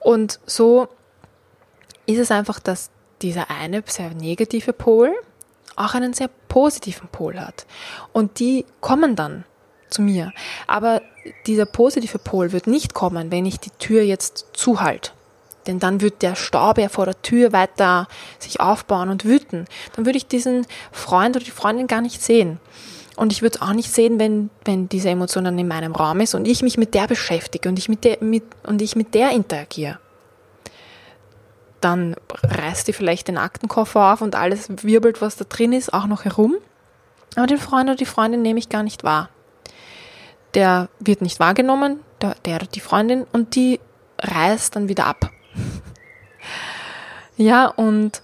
Und 0.00 0.38
so 0.46 0.88
ist 2.06 2.18
es 2.18 2.30
einfach, 2.30 2.60
dass 2.60 2.90
dieser 3.22 3.50
eine 3.50 3.82
sehr 3.86 4.10
negative 4.10 4.72
Pol 4.72 5.14
auch 5.76 5.94
einen 5.94 6.12
sehr 6.12 6.28
positiven 6.48 7.08
Pol 7.08 7.38
hat. 7.38 7.66
Und 8.12 8.40
die 8.40 8.64
kommen 8.80 9.16
dann 9.16 9.44
zu 9.90 10.02
mir. 10.02 10.32
Aber 10.66 11.02
dieser 11.46 11.66
positive 11.66 12.18
Pol 12.18 12.52
wird 12.52 12.66
nicht 12.66 12.94
kommen, 12.94 13.30
wenn 13.30 13.46
ich 13.46 13.60
die 13.60 13.70
Tür 13.70 14.02
jetzt 14.02 14.46
zuhalte 14.52 15.12
denn 15.66 15.78
dann 15.78 16.00
wird 16.00 16.22
der 16.22 16.34
Staub 16.34 16.78
ja 16.78 16.88
vor 16.88 17.04
der 17.04 17.20
Tür 17.20 17.52
weiter 17.52 18.08
sich 18.38 18.58
aufbauen 18.58 19.10
und 19.10 19.26
wüten. 19.26 19.66
Dann 19.94 20.06
würde 20.06 20.16
ich 20.16 20.26
diesen 20.26 20.66
Freund 20.92 21.36
oder 21.36 21.44
die 21.44 21.50
Freundin 21.50 21.86
gar 21.86 22.00
nicht 22.00 22.22
sehen. 22.22 22.58
Und 23.16 23.32
ich 23.32 23.42
würde 23.42 23.56
es 23.56 23.62
auch 23.62 23.74
nicht 23.74 23.92
sehen, 23.92 24.18
wenn, 24.18 24.48
wenn 24.64 24.88
diese 24.88 25.10
Emotion 25.10 25.44
dann 25.44 25.58
in 25.58 25.68
meinem 25.68 25.94
Raum 25.94 26.20
ist 26.20 26.34
und 26.34 26.48
ich 26.48 26.62
mich 26.62 26.78
mit 26.78 26.94
der 26.94 27.06
beschäftige 27.06 27.68
und 27.68 27.78
ich 27.78 27.90
mit 27.90 28.04
der, 28.04 28.16
mit, 28.22 28.44
und 28.66 28.80
ich 28.80 28.96
mit 28.96 29.14
der 29.14 29.32
interagiere. 29.32 29.98
Dann 31.80 32.16
reißt 32.42 32.88
die 32.88 32.92
vielleicht 32.92 33.28
den 33.28 33.38
Aktenkoffer 33.38 34.12
auf 34.12 34.20
und 34.20 34.34
alles 34.34 34.68
wirbelt, 34.82 35.20
was 35.20 35.36
da 35.36 35.44
drin 35.44 35.72
ist, 35.72 35.92
auch 35.92 36.06
noch 36.06 36.24
herum. 36.24 36.56
Aber 37.36 37.46
den 37.46 37.58
Freund 37.58 37.88
oder 37.88 37.96
die 37.96 38.06
Freundin 38.06 38.42
nehme 38.42 38.58
ich 38.58 38.68
gar 38.68 38.82
nicht 38.82 39.04
wahr. 39.04 39.28
Der 40.54 40.88
wird 40.98 41.22
nicht 41.22 41.40
wahrgenommen, 41.40 42.00
der, 42.20 42.34
der 42.44 42.56
oder 42.56 42.66
die 42.66 42.80
Freundin, 42.80 43.26
und 43.32 43.54
die 43.54 43.80
reißt 44.20 44.76
dann 44.76 44.88
wieder 44.88 45.06
ab. 45.06 45.30
Ja, 47.40 47.66
und 47.66 48.20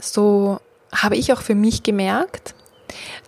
so 0.00 0.60
habe 0.94 1.16
ich 1.16 1.32
auch 1.32 1.40
für 1.40 1.56
mich 1.56 1.82
gemerkt, 1.82 2.54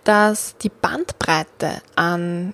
dass 0.05 0.57
die 0.57 0.69
Bandbreite 0.69 1.81
an 1.95 2.53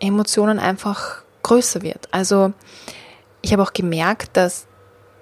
Emotionen 0.00 0.58
einfach 0.58 1.22
größer 1.42 1.82
wird. 1.82 2.08
Also 2.10 2.52
ich 3.42 3.52
habe 3.52 3.62
auch 3.62 3.72
gemerkt, 3.72 4.36
dass, 4.36 4.66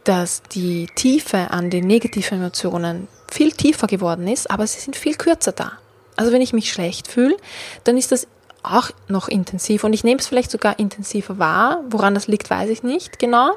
dass 0.08 0.42
die 0.42 0.86
Tiefe 0.94 1.50
an 1.50 1.68
den 1.68 1.86
negativen 1.86 2.38
Emotionen 2.38 3.08
viel 3.30 3.52
tiefer 3.52 3.86
geworden 3.86 4.26
ist, 4.26 4.50
aber 4.50 4.66
sie 4.66 4.80
sind 4.80 4.96
viel 4.96 5.14
kürzer 5.14 5.52
da. 5.52 5.72
Also 6.16 6.32
wenn 6.32 6.40
ich 6.40 6.54
mich 6.54 6.72
schlecht 6.72 7.08
fühle, 7.08 7.36
dann 7.84 7.98
ist 7.98 8.10
das 8.10 8.26
auch 8.62 8.90
noch 9.08 9.28
intensiv 9.28 9.84
und 9.84 9.92
ich 9.92 10.04
nehme 10.04 10.18
es 10.18 10.26
vielleicht 10.26 10.50
sogar 10.50 10.78
intensiver 10.78 11.38
wahr. 11.38 11.84
Woran 11.90 12.14
das 12.14 12.26
liegt, 12.26 12.48
weiß 12.48 12.70
ich 12.70 12.82
nicht 12.82 13.18
genau. 13.18 13.50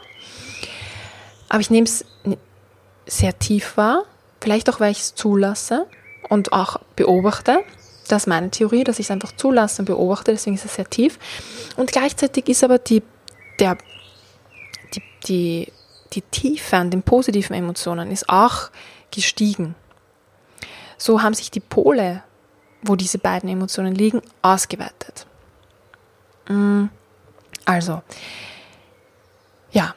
Aber 1.48 1.62
ich 1.62 1.70
nehme 1.70 1.86
es 1.86 2.04
sehr 3.06 3.40
tief 3.40 3.78
wahr, 3.78 4.04
vielleicht 4.42 4.70
auch, 4.70 4.82
weil 4.82 4.92
ich 4.92 5.00
es 5.00 5.16
zulasse 5.16 5.88
und 6.28 6.52
auch 6.52 6.82
beobachte. 6.98 7.64
Das 8.10 8.24
ist 8.24 8.28
meine 8.28 8.52
Theorie, 8.52 8.84
dass 8.84 9.00
ich 9.00 9.06
es 9.06 9.12
einfach 9.12 9.34
zulasse 9.38 9.84
und 9.84 9.86
beobachte, 9.86 10.32
deswegen 10.32 10.58
ist 10.58 10.66
es 10.66 10.76
sehr 10.76 10.90
tief. 10.90 11.18
Und 11.78 11.94
gleichzeitig 11.94 12.50
ist 12.50 12.62
aber 12.62 12.78
die, 12.78 13.04
der, 13.58 13.78
die, 14.94 15.02
die, 15.26 15.72
die 16.14 16.22
Tiefe 16.22 16.78
an 16.78 16.92
den 16.92 17.04
positiven 17.04 17.56
Emotionen 17.56 18.12
ist 18.12 18.30
auch 18.30 18.70
gestiegen. 19.12 19.76
So 20.98 21.22
haben 21.22 21.34
sich 21.34 21.52
die 21.52 21.60
Pole, 21.60 22.24
wo 22.84 22.96
diese 22.96 23.18
beiden 23.18 23.50
Emotionen 23.50 23.96
liegen, 23.96 24.22
ausgeweitet. 24.42 25.26
Mm, 26.48 26.86
also, 27.66 28.02
ja, 29.72 29.96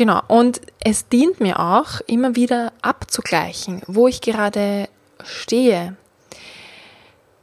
Genau, 0.00 0.22
und 0.28 0.62
es 0.82 1.08
dient 1.08 1.40
mir 1.40 1.60
auch, 1.60 2.00
immer 2.06 2.34
wieder 2.34 2.72
abzugleichen, 2.80 3.82
wo 3.86 4.08
ich 4.08 4.22
gerade 4.22 4.88
stehe. 5.22 5.94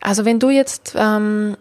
Also 0.01 0.25
wenn 0.25 0.39
du 0.39 0.49
jetzt 0.49 0.95
ähm, 0.97 1.55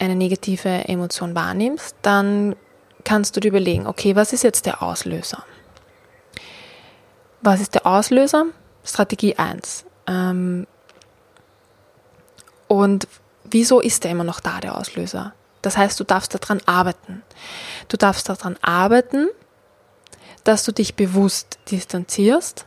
eine 0.00 0.16
negative 0.16 0.88
Emotion 0.88 1.36
wahrnimmst, 1.36 1.94
dann 2.02 2.56
kannst 3.04 3.36
du 3.36 3.40
dir 3.40 3.48
überlegen, 3.48 3.86
okay, 3.86 4.16
was 4.16 4.32
ist 4.32 4.44
jetzt 4.44 4.66
der 4.66 4.82
Auslöser? 4.82 5.44
Was 7.42 7.60
ist 7.60 7.74
der 7.74 7.86
Auslöser? 7.86 8.46
Strategie 8.84 9.36
1. 9.36 9.84
Ähm, 10.06 10.66
und 12.68 13.08
wieso 13.44 13.80
ist 13.80 14.04
der 14.04 14.10
immer 14.12 14.24
noch 14.24 14.40
da, 14.40 14.60
der 14.60 14.76
Auslöser? 14.76 15.34
Das 15.62 15.76
heißt, 15.76 15.98
du 16.00 16.04
darfst 16.04 16.34
daran 16.34 16.60
arbeiten. 16.66 17.22
Du 17.88 17.96
darfst 17.96 18.28
daran 18.28 18.56
arbeiten, 18.62 19.28
dass 20.44 20.64
du 20.64 20.72
dich 20.72 20.94
bewusst 20.94 21.58
distanzierst, 21.70 22.64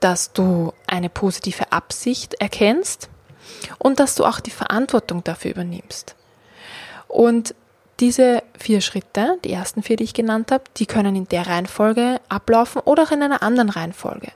dass 0.00 0.32
du 0.32 0.72
eine 0.86 1.10
positive 1.10 1.70
Absicht 1.70 2.34
erkennst 2.34 3.08
und 3.78 4.00
dass 4.00 4.14
du 4.14 4.24
auch 4.24 4.40
die 4.40 4.50
Verantwortung 4.50 5.22
dafür 5.22 5.52
übernimmst. 5.52 6.16
Und 7.08 7.54
diese 8.02 8.42
vier 8.58 8.80
Schritte, 8.80 9.38
die 9.44 9.52
ersten 9.52 9.84
vier, 9.84 9.96
die 9.96 10.02
ich 10.02 10.12
genannt 10.12 10.50
habe, 10.50 10.64
die 10.76 10.86
können 10.86 11.14
in 11.14 11.28
der 11.28 11.46
Reihenfolge 11.46 12.20
ablaufen 12.28 12.82
oder 12.84 13.04
auch 13.04 13.12
in 13.12 13.22
einer 13.22 13.44
anderen 13.44 13.70
Reihenfolge. 13.70 14.32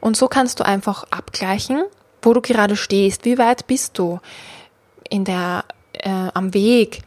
Und 0.00 0.16
so 0.16 0.26
kannst 0.26 0.60
du 0.60 0.64
einfach 0.64 1.04
abgleichen, 1.10 1.84
wo 2.22 2.32
du 2.32 2.40
gerade 2.40 2.76
stehst, 2.76 3.26
wie 3.26 3.36
weit 3.36 3.66
bist 3.66 3.98
du 3.98 4.18
in 5.10 5.26
der, 5.26 5.66
äh, 5.92 6.30
am 6.32 6.54
Weg, 6.54 7.02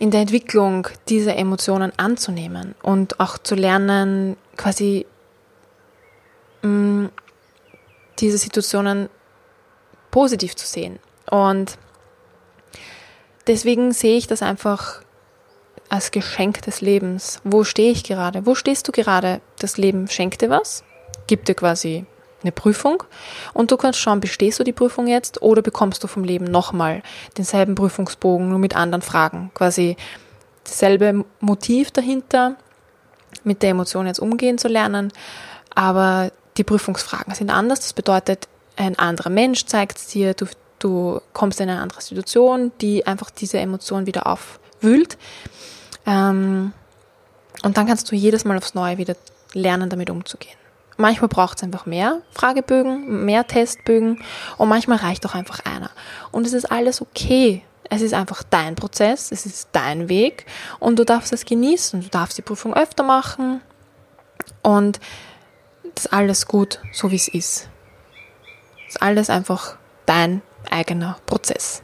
in 0.00 0.10
der 0.10 0.22
Entwicklung 0.22 0.88
diese 1.08 1.36
Emotionen 1.36 1.92
anzunehmen 1.96 2.74
und 2.82 3.20
auch 3.20 3.38
zu 3.38 3.54
lernen, 3.54 4.36
quasi 4.56 5.06
mh, 6.62 6.68
mm, 6.68 7.10
diese 8.18 8.38
Situationen 8.38 9.08
positiv 10.10 10.56
zu 10.56 10.66
sehen. 10.66 10.98
Und 11.30 11.78
deswegen 13.46 13.92
sehe 13.92 14.16
ich 14.16 14.26
das 14.26 14.42
einfach 14.42 15.02
als 15.88 16.10
Geschenk 16.10 16.62
des 16.62 16.80
Lebens. 16.80 17.40
Wo 17.44 17.64
stehe 17.64 17.90
ich 17.90 18.04
gerade? 18.04 18.46
Wo 18.46 18.54
stehst 18.54 18.86
du 18.88 18.92
gerade? 18.92 19.40
Das 19.58 19.76
Leben 19.76 20.08
schenkt 20.08 20.40
dir 20.40 20.50
was, 20.50 20.84
gibt 21.26 21.48
dir 21.48 21.54
quasi 21.54 22.06
eine 22.42 22.52
Prüfung 22.52 23.02
und 23.52 23.70
du 23.70 23.76
kannst 23.76 23.98
schauen, 23.98 24.20
bestehst 24.20 24.58
du 24.58 24.64
die 24.64 24.72
Prüfung 24.72 25.06
jetzt 25.06 25.42
oder 25.42 25.62
bekommst 25.62 26.02
du 26.02 26.06
vom 26.06 26.24
Leben 26.24 26.46
nochmal 26.46 27.02
denselben 27.36 27.74
Prüfungsbogen, 27.74 28.48
nur 28.48 28.58
mit 28.58 28.76
anderen 28.76 29.02
Fragen. 29.02 29.50
Quasi 29.54 29.96
dasselbe 30.64 31.24
Motiv 31.40 31.90
dahinter, 31.90 32.56
mit 33.44 33.62
der 33.62 33.70
Emotion 33.70 34.06
jetzt 34.06 34.20
umgehen 34.20 34.58
zu 34.58 34.68
lernen, 34.68 35.12
aber 35.74 36.32
die 36.56 36.64
Prüfungsfragen 36.64 37.34
sind 37.34 37.50
anders. 37.50 37.80
Das 37.80 37.92
bedeutet, 37.92 38.48
ein 38.76 38.98
anderer 38.98 39.30
Mensch 39.30 39.66
zeigt 39.66 39.98
es 39.98 40.06
dir, 40.08 40.34
du, 40.34 40.46
du 40.80 41.20
kommst 41.32 41.60
in 41.60 41.70
eine 41.70 41.80
andere 41.80 42.00
Situation, 42.00 42.72
die 42.80 43.06
einfach 43.06 43.30
diese 43.30 43.58
Emotion 43.58 44.06
wieder 44.06 44.26
aufwühlt. 44.26 45.16
Ähm, 46.06 46.72
und 47.62 47.76
dann 47.76 47.86
kannst 47.86 48.10
du 48.10 48.16
jedes 48.16 48.44
Mal 48.44 48.56
aufs 48.56 48.74
Neue 48.74 48.98
wieder 48.98 49.14
lernen, 49.52 49.90
damit 49.90 50.10
umzugehen. 50.10 50.56
Manchmal 50.96 51.28
braucht 51.28 51.58
es 51.58 51.62
einfach 51.62 51.86
mehr 51.86 52.20
Fragebögen, 52.32 53.24
mehr 53.24 53.46
Testbögen 53.46 54.22
und 54.58 54.68
manchmal 54.68 54.98
reicht 54.98 55.24
auch 55.24 55.34
einfach 55.34 55.60
einer. 55.64 55.90
Und 56.30 56.46
es 56.46 56.52
ist 56.52 56.70
alles 56.70 57.00
okay. 57.00 57.62
Es 57.88 58.02
ist 58.02 58.14
einfach 58.14 58.42
dein 58.42 58.76
Prozess, 58.76 59.32
es 59.32 59.46
ist 59.46 59.70
dein 59.72 60.08
Weg 60.08 60.46
und 60.78 60.98
du 60.98 61.04
darfst 61.04 61.32
es 61.32 61.44
genießen. 61.44 62.02
Du 62.02 62.08
darfst 62.08 62.38
die 62.38 62.42
Prüfung 62.42 62.74
öfter 62.74 63.02
machen 63.02 63.62
und 64.62 65.00
das 65.94 66.04
ist 66.04 66.12
alles 66.12 66.46
gut, 66.46 66.80
so 66.92 67.10
wie 67.10 67.16
es 67.16 67.28
ist. 67.28 67.68
Das 68.86 68.96
ist 68.96 69.02
alles 69.02 69.30
einfach 69.30 69.76
dein 70.06 70.42
eigener 70.68 71.18
Prozess. 71.26 71.82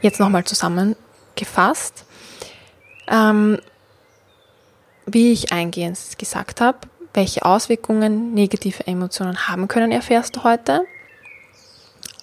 Jetzt 0.00 0.20
nochmal 0.20 0.44
zusammengefasst. 0.44 2.04
Ähm, 3.08 3.58
wie 5.06 5.32
ich 5.32 5.52
eingehend 5.52 5.98
gesagt 6.18 6.60
habe, 6.60 6.78
welche 7.14 7.44
Auswirkungen 7.44 8.34
negative 8.34 8.86
Emotionen 8.86 9.48
haben 9.48 9.68
können, 9.68 9.92
erfährst 9.92 10.36
du 10.36 10.44
heute. 10.44 10.84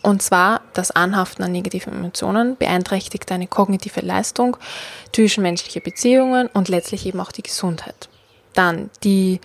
Und 0.02 0.22
zwar, 0.22 0.62
das 0.74 0.92
Anhaften 0.92 1.44
an 1.44 1.52
negativen 1.52 1.94
Emotionen 1.94 2.56
beeinträchtigt 2.56 3.30
deine 3.30 3.48
kognitive 3.48 4.00
Leistung, 4.00 4.56
zwischenmenschliche 5.14 5.82
Beziehungen 5.82 6.48
und 6.48 6.70
letztlich 6.70 7.06
eben 7.06 7.20
auch 7.20 7.34
die 7.34 7.44
Gesundheit. 7.44 8.08
Dann 8.54 8.90
die 9.04 9.42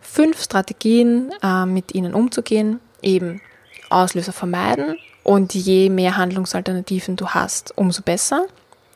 fünf 0.00 0.42
Strategien, 0.42 1.32
äh, 1.42 1.66
mit 1.66 1.94
ihnen 1.94 2.14
umzugehen, 2.14 2.80
eben 3.02 3.40
Auslöser 3.90 4.32
vermeiden 4.32 4.96
und 5.22 5.54
je 5.54 5.90
mehr 5.90 6.16
Handlungsalternativen 6.16 7.16
du 7.16 7.28
hast, 7.28 7.76
umso 7.76 8.02
besser. 8.02 8.46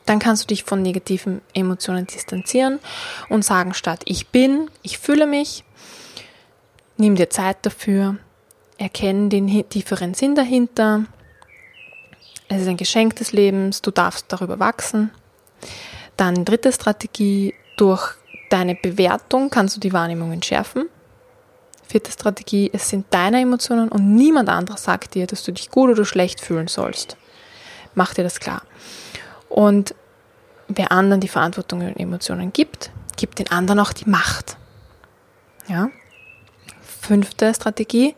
Dann 0.05 0.19
kannst 0.19 0.43
du 0.43 0.47
dich 0.47 0.63
von 0.63 0.81
negativen 0.81 1.41
Emotionen 1.53 2.07
distanzieren 2.07 2.79
und 3.29 3.45
sagen 3.45 3.73
statt 3.73 4.01
ich 4.05 4.27
bin, 4.27 4.69
ich 4.81 4.97
fühle 4.97 5.25
mich, 5.25 5.63
nimm 6.97 7.15
dir 7.15 7.29
Zeit 7.29 7.57
dafür, 7.61 8.17
erkenne 8.77 9.29
den 9.29 9.69
tieferen 9.69 10.13
Sinn 10.13 10.35
dahinter. 10.35 11.05
Es 12.49 12.61
ist 12.61 12.67
ein 12.67 12.77
Geschenk 12.77 13.15
des 13.15 13.31
Lebens, 13.31 13.81
du 13.81 13.91
darfst 13.91 14.25
darüber 14.27 14.59
wachsen. 14.59 15.11
Dann 16.17 16.45
dritte 16.45 16.71
Strategie, 16.71 17.53
durch 17.77 18.15
deine 18.49 18.75
Bewertung 18.75 19.49
kannst 19.49 19.75
du 19.75 19.79
die 19.79 19.93
Wahrnehmung 19.93 20.31
entschärfen. 20.31 20.89
Vierte 21.93 22.11
Strategie, 22.11 22.71
es 22.73 22.89
sind 22.89 23.05
deine 23.11 23.39
Emotionen 23.39 23.87
und 23.87 24.15
niemand 24.15 24.49
anderes 24.49 24.83
sagt 24.83 25.13
dir, 25.13 25.27
dass 25.27 25.43
du 25.43 25.51
dich 25.51 25.69
gut 25.69 25.91
oder 25.91 26.05
schlecht 26.05 26.41
fühlen 26.41 26.67
sollst. 26.67 27.17
Mach 27.93 28.15
dir 28.15 28.23
das 28.23 28.39
klar. 28.39 28.63
Und 29.47 29.93
wer 30.67 30.91
anderen 30.91 31.21
die 31.21 31.27
Verantwortung 31.27 31.85
und 31.85 31.99
Emotionen 31.99 32.51
gibt, 32.51 32.89
gibt 33.15 33.37
den 33.37 33.51
anderen 33.51 33.79
auch 33.79 33.93
die 33.93 34.09
Macht. 34.09 34.57
Ja. 35.67 35.91
Fünfte 36.81 37.53
Strategie, 37.53 38.15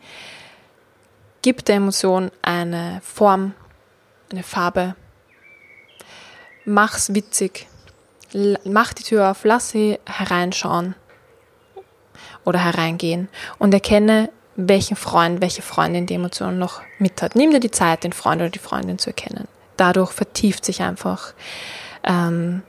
gib 1.42 1.62
der 1.66 1.76
Emotion 1.76 2.30
eine 2.40 3.02
Form, 3.04 3.52
eine 4.32 4.42
Farbe. 4.42 4.96
Mach's 6.64 7.12
witzig. 7.12 7.68
Mach 8.64 8.94
die 8.94 9.02
Tür 9.02 9.32
auf, 9.32 9.44
lass 9.44 9.68
sie 9.68 9.98
hereinschauen 10.06 10.94
oder 12.46 12.64
hereingehen 12.64 13.28
und 13.58 13.74
erkenne, 13.74 14.30
welchen 14.54 14.96
Freund, 14.96 15.42
welche 15.42 15.60
Freundin 15.60 16.06
die 16.06 16.14
Emotion 16.14 16.58
noch 16.58 16.80
mit 16.98 17.20
hat. 17.20 17.34
Nimm 17.34 17.50
dir 17.50 17.60
die 17.60 17.70
Zeit, 17.70 18.04
den 18.04 18.14
Freund 18.14 18.40
oder 18.40 18.48
die 18.48 18.58
Freundin 18.58 18.98
zu 18.98 19.10
erkennen. 19.10 19.46
Dadurch 19.76 20.12
vertieft 20.12 20.64
sich 20.64 20.80
einfach 20.80 21.34
ähm, 22.04 22.62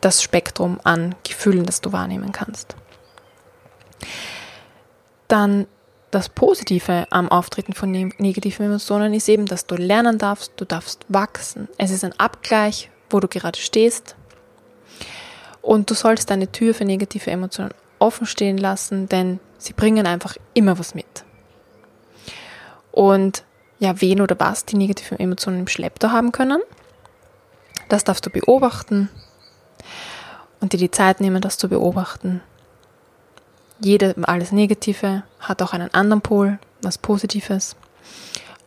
das 0.00 0.22
Spektrum 0.22 0.80
an 0.82 1.14
Gefühlen, 1.22 1.64
das 1.64 1.80
du 1.80 1.92
wahrnehmen 1.92 2.32
kannst. 2.32 2.74
Dann 5.28 5.66
das 6.10 6.28
Positive 6.28 7.06
am 7.10 7.28
Auftreten 7.28 7.74
von 7.74 7.90
ne-, 7.90 8.10
negativen 8.18 8.66
Emotionen 8.66 9.14
ist 9.14 9.28
eben, 9.28 9.46
dass 9.46 9.66
du 9.66 9.76
lernen 9.76 10.18
darfst, 10.18 10.52
du 10.56 10.64
darfst 10.64 11.04
wachsen. 11.08 11.68
Es 11.78 11.90
ist 11.90 12.04
ein 12.04 12.18
Abgleich, 12.18 12.90
wo 13.10 13.20
du 13.20 13.28
gerade 13.28 13.58
stehst. 13.58 14.16
Und 15.62 15.90
du 15.90 15.94
sollst 15.94 16.30
deine 16.30 16.50
Tür 16.50 16.74
für 16.74 16.84
negative 16.84 17.30
Emotionen 17.30 17.72
offen 17.98 18.26
stehen 18.26 18.58
lassen, 18.58 19.08
denn 19.08 19.40
sie 19.58 19.72
bringen 19.72 20.06
einfach 20.06 20.36
immer 20.52 20.78
was 20.78 20.94
mit. 20.94 21.24
Und 22.92 23.44
ja, 23.78 24.00
wen 24.00 24.20
oder 24.20 24.38
was 24.38 24.64
die 24.64 24.76
negativen 24.76 25.18
Emotionen 25.18 25.60
im 25.60 25.68
Schlepptau 25.68 26.10
haben 26.10 26.32
können, 26.32 26.60
das 27.88 28.04
darfst 28.04 28.24
du 28.24 28.30
beobachten 28.30 29.10
und 30.60 30.72
dir 30.72 30.78
die 30.78 30.90
Zeit 30.90 31.20
nehmen, 31.20 31.42
das 31.42 31.58
zu 31.58 31.68
beobachten. 31.68 32.40
Jede, 33.80 34.14
alles 34.22 34.52
Negative 34.52 35.24
hat 35.40 35.60
auch 35.60 35.72
einen 35.72 35.92
anderen 35.92 36.22
Pol, 36.22 36.58
was 36.82 36.98
Positives. 36.98 37.76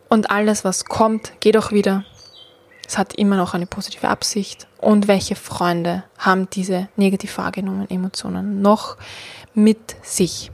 Und 0.08 0.30
alles, 0.30 0.64
was 0.64 0.84
kommt, 0.84 1.32
geht 1.40 1.56
auch 1.56 1.72
wieder. 1.72 2.04
Es 2.88 2.96
hat 2.96 3.14
immer 3.14 3.36
noch 3.36 3.52
eine 3.52 3.66
positive 3.66 4.08
Absicht. 4.08 4.66
Und 4.78 5.08
welche 5.08 5.36
Freunde 5.36 6.04
haben 6.16 6.48
diese 6.48 6.88
negativ 6.96 7.36
wahrgenommenen 7.36 7.90
Emotionen 7.90 8.62
noch 8.62 8.96
mit 9.52 9.94
sich? 10.02 10.50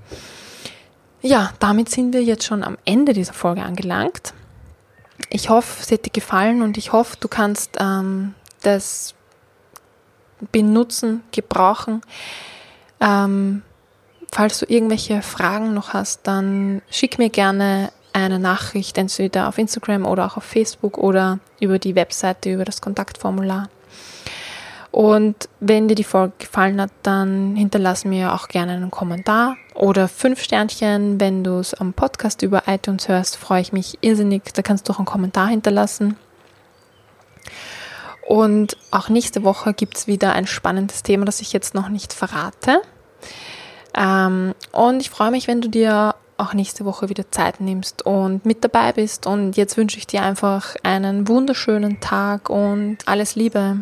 Ja, 1.22 1.52
damit 1.60 1.88
sind 1.88 2.12
wir 2.12 2.24
jetzt 2.24 2.44
schon 2.44 2.64
am 2.64 2.76
Ende 2.84 3.12
dieser 3.12 3.32
Folge 3.32 3.62
angelangt. 3.62 4.34
Ich 5.30 5.48
hoffe, 5.48 5.80
es 5.80 5.92
hat 5.92 6.04
dir 6.04 6.10
gefallen 6.10 6.60
und 6.62 6.76
ich 6.76 6.92
hoffe, 6.92 7.16
du 7.20 7.28
kannst 7.28 7.76
ähm, 7.78 8.34
das 8.62 9.14
benutzen, 10.50 11.22
gebrauchen. 11.30 12.02
Ähm, 13.00 13.62
falls 14.32 14.58
du 14.58 14.66
irgendwelche 14.66 15.22
Fragen 15.22 15.72
noch 15.72 15.92
hast, 15.92 16.26
dann 16.26 16.82
schick 16.90 17.18
mir 17.18 17.30
gerne 17.30 17.92
eine 18.14 18.38
Nachricht, 18.38 18.96
entweder 18.96 19.48
auf 19.48 19.58
Instagram 19.58 20.06
oder 20.06 20.24
auch 20.24 20.36
auf 20.36 20.44
Facebook 20.44 20.96
oder 20.96 21.40
über 21.60 21.78
die 21.78 21.94
Webseite, 21.94 22.52
über 22.52 22.64
das 22.64 22.80
Kontaktformular. 22.80 23.68
Und 24.92 25.48
wenn 25.58 25.88
dir 25.88 25.96
die 25.96 26.04
Folge 26.04 26.34
gefallen 26.38 26.80
hat, 26.80 26.92
dann 27.02 27.56
hinterlass 27.56 28.04
mir 28.04 28.32
auch 28.32 28.46
gerne 28.46 28.72
einen 28.72 28.92
Kommentar 28.92 29.56
oder 29.74 30.06
fünf 30.06 30.40
Sternchen. 30.40 31.18
Wenn 31.18 31.42
du 31.42 31.58
es 31.58 31.74
am 31.74 31.92
Podcast 31.92 32.42
über 32.42 32.62
iTunes 32.68 33.08
hörst, 33.08 33.36
freue 33.36 33.60
ich 33.60 33.72
mich 33.72 33.98
irrsinnig. 34.02 34.54
Da 34.54 34.62
kannst 34.62 34.88
du 34.88 34.92
auch 34.92 34.98
einen 34.98 35.06
Kommentar 35.06 35.48
hinterlassen. 35.48 36.16
Und 38.28 38.76
auch 38.92 39.08
nächste 39.08 39.42
Woche 39.42 39.74
gibt 39.74 39.96
es 39.96 40.06
wieder 40.06 40.32
ein 40.32 40.46
spannendes 40.46 41.02
Thema, 41.02 41.24
das 41.24 41.40
ich 41.40 41.52
jetzt 41.52 41.74
noch 41.74 41.88
nicht 41.88 42.12
verrate. 42.12 42.80
Ähm, 43.96 44.54
und 44.70 45.00
ich 45.00 45.10
freue 45.10 45.32
mich, 45.32 45.48
wenn 45.48 45.60
du 45.60 45.68
dir 45.68 46.14
auch 46.36 46.54
nächste 46.54 46.84
Woche 46.84 47.08
wieder 47.08 47.30
Zeit 47.30 47.60
nimmst 47.60 48.04
und 48.06 48.44
mit 48.44 48.64
dabei 48.64 48.92
bist. 48.92 49.26
Und 49.26 49.56
jetzt 49.56 49.76
wünsche 49.76 49.98
ich 49.98 50.06
dir 50.06 50.22
einfach 50.22 50.76
einen 50.82 51.28
wunderschönen 51.28 52.00
Tag 52.00 52.50
und 52.50 52.98
alles 53.06 53.34
Liebe. 53.36 53.78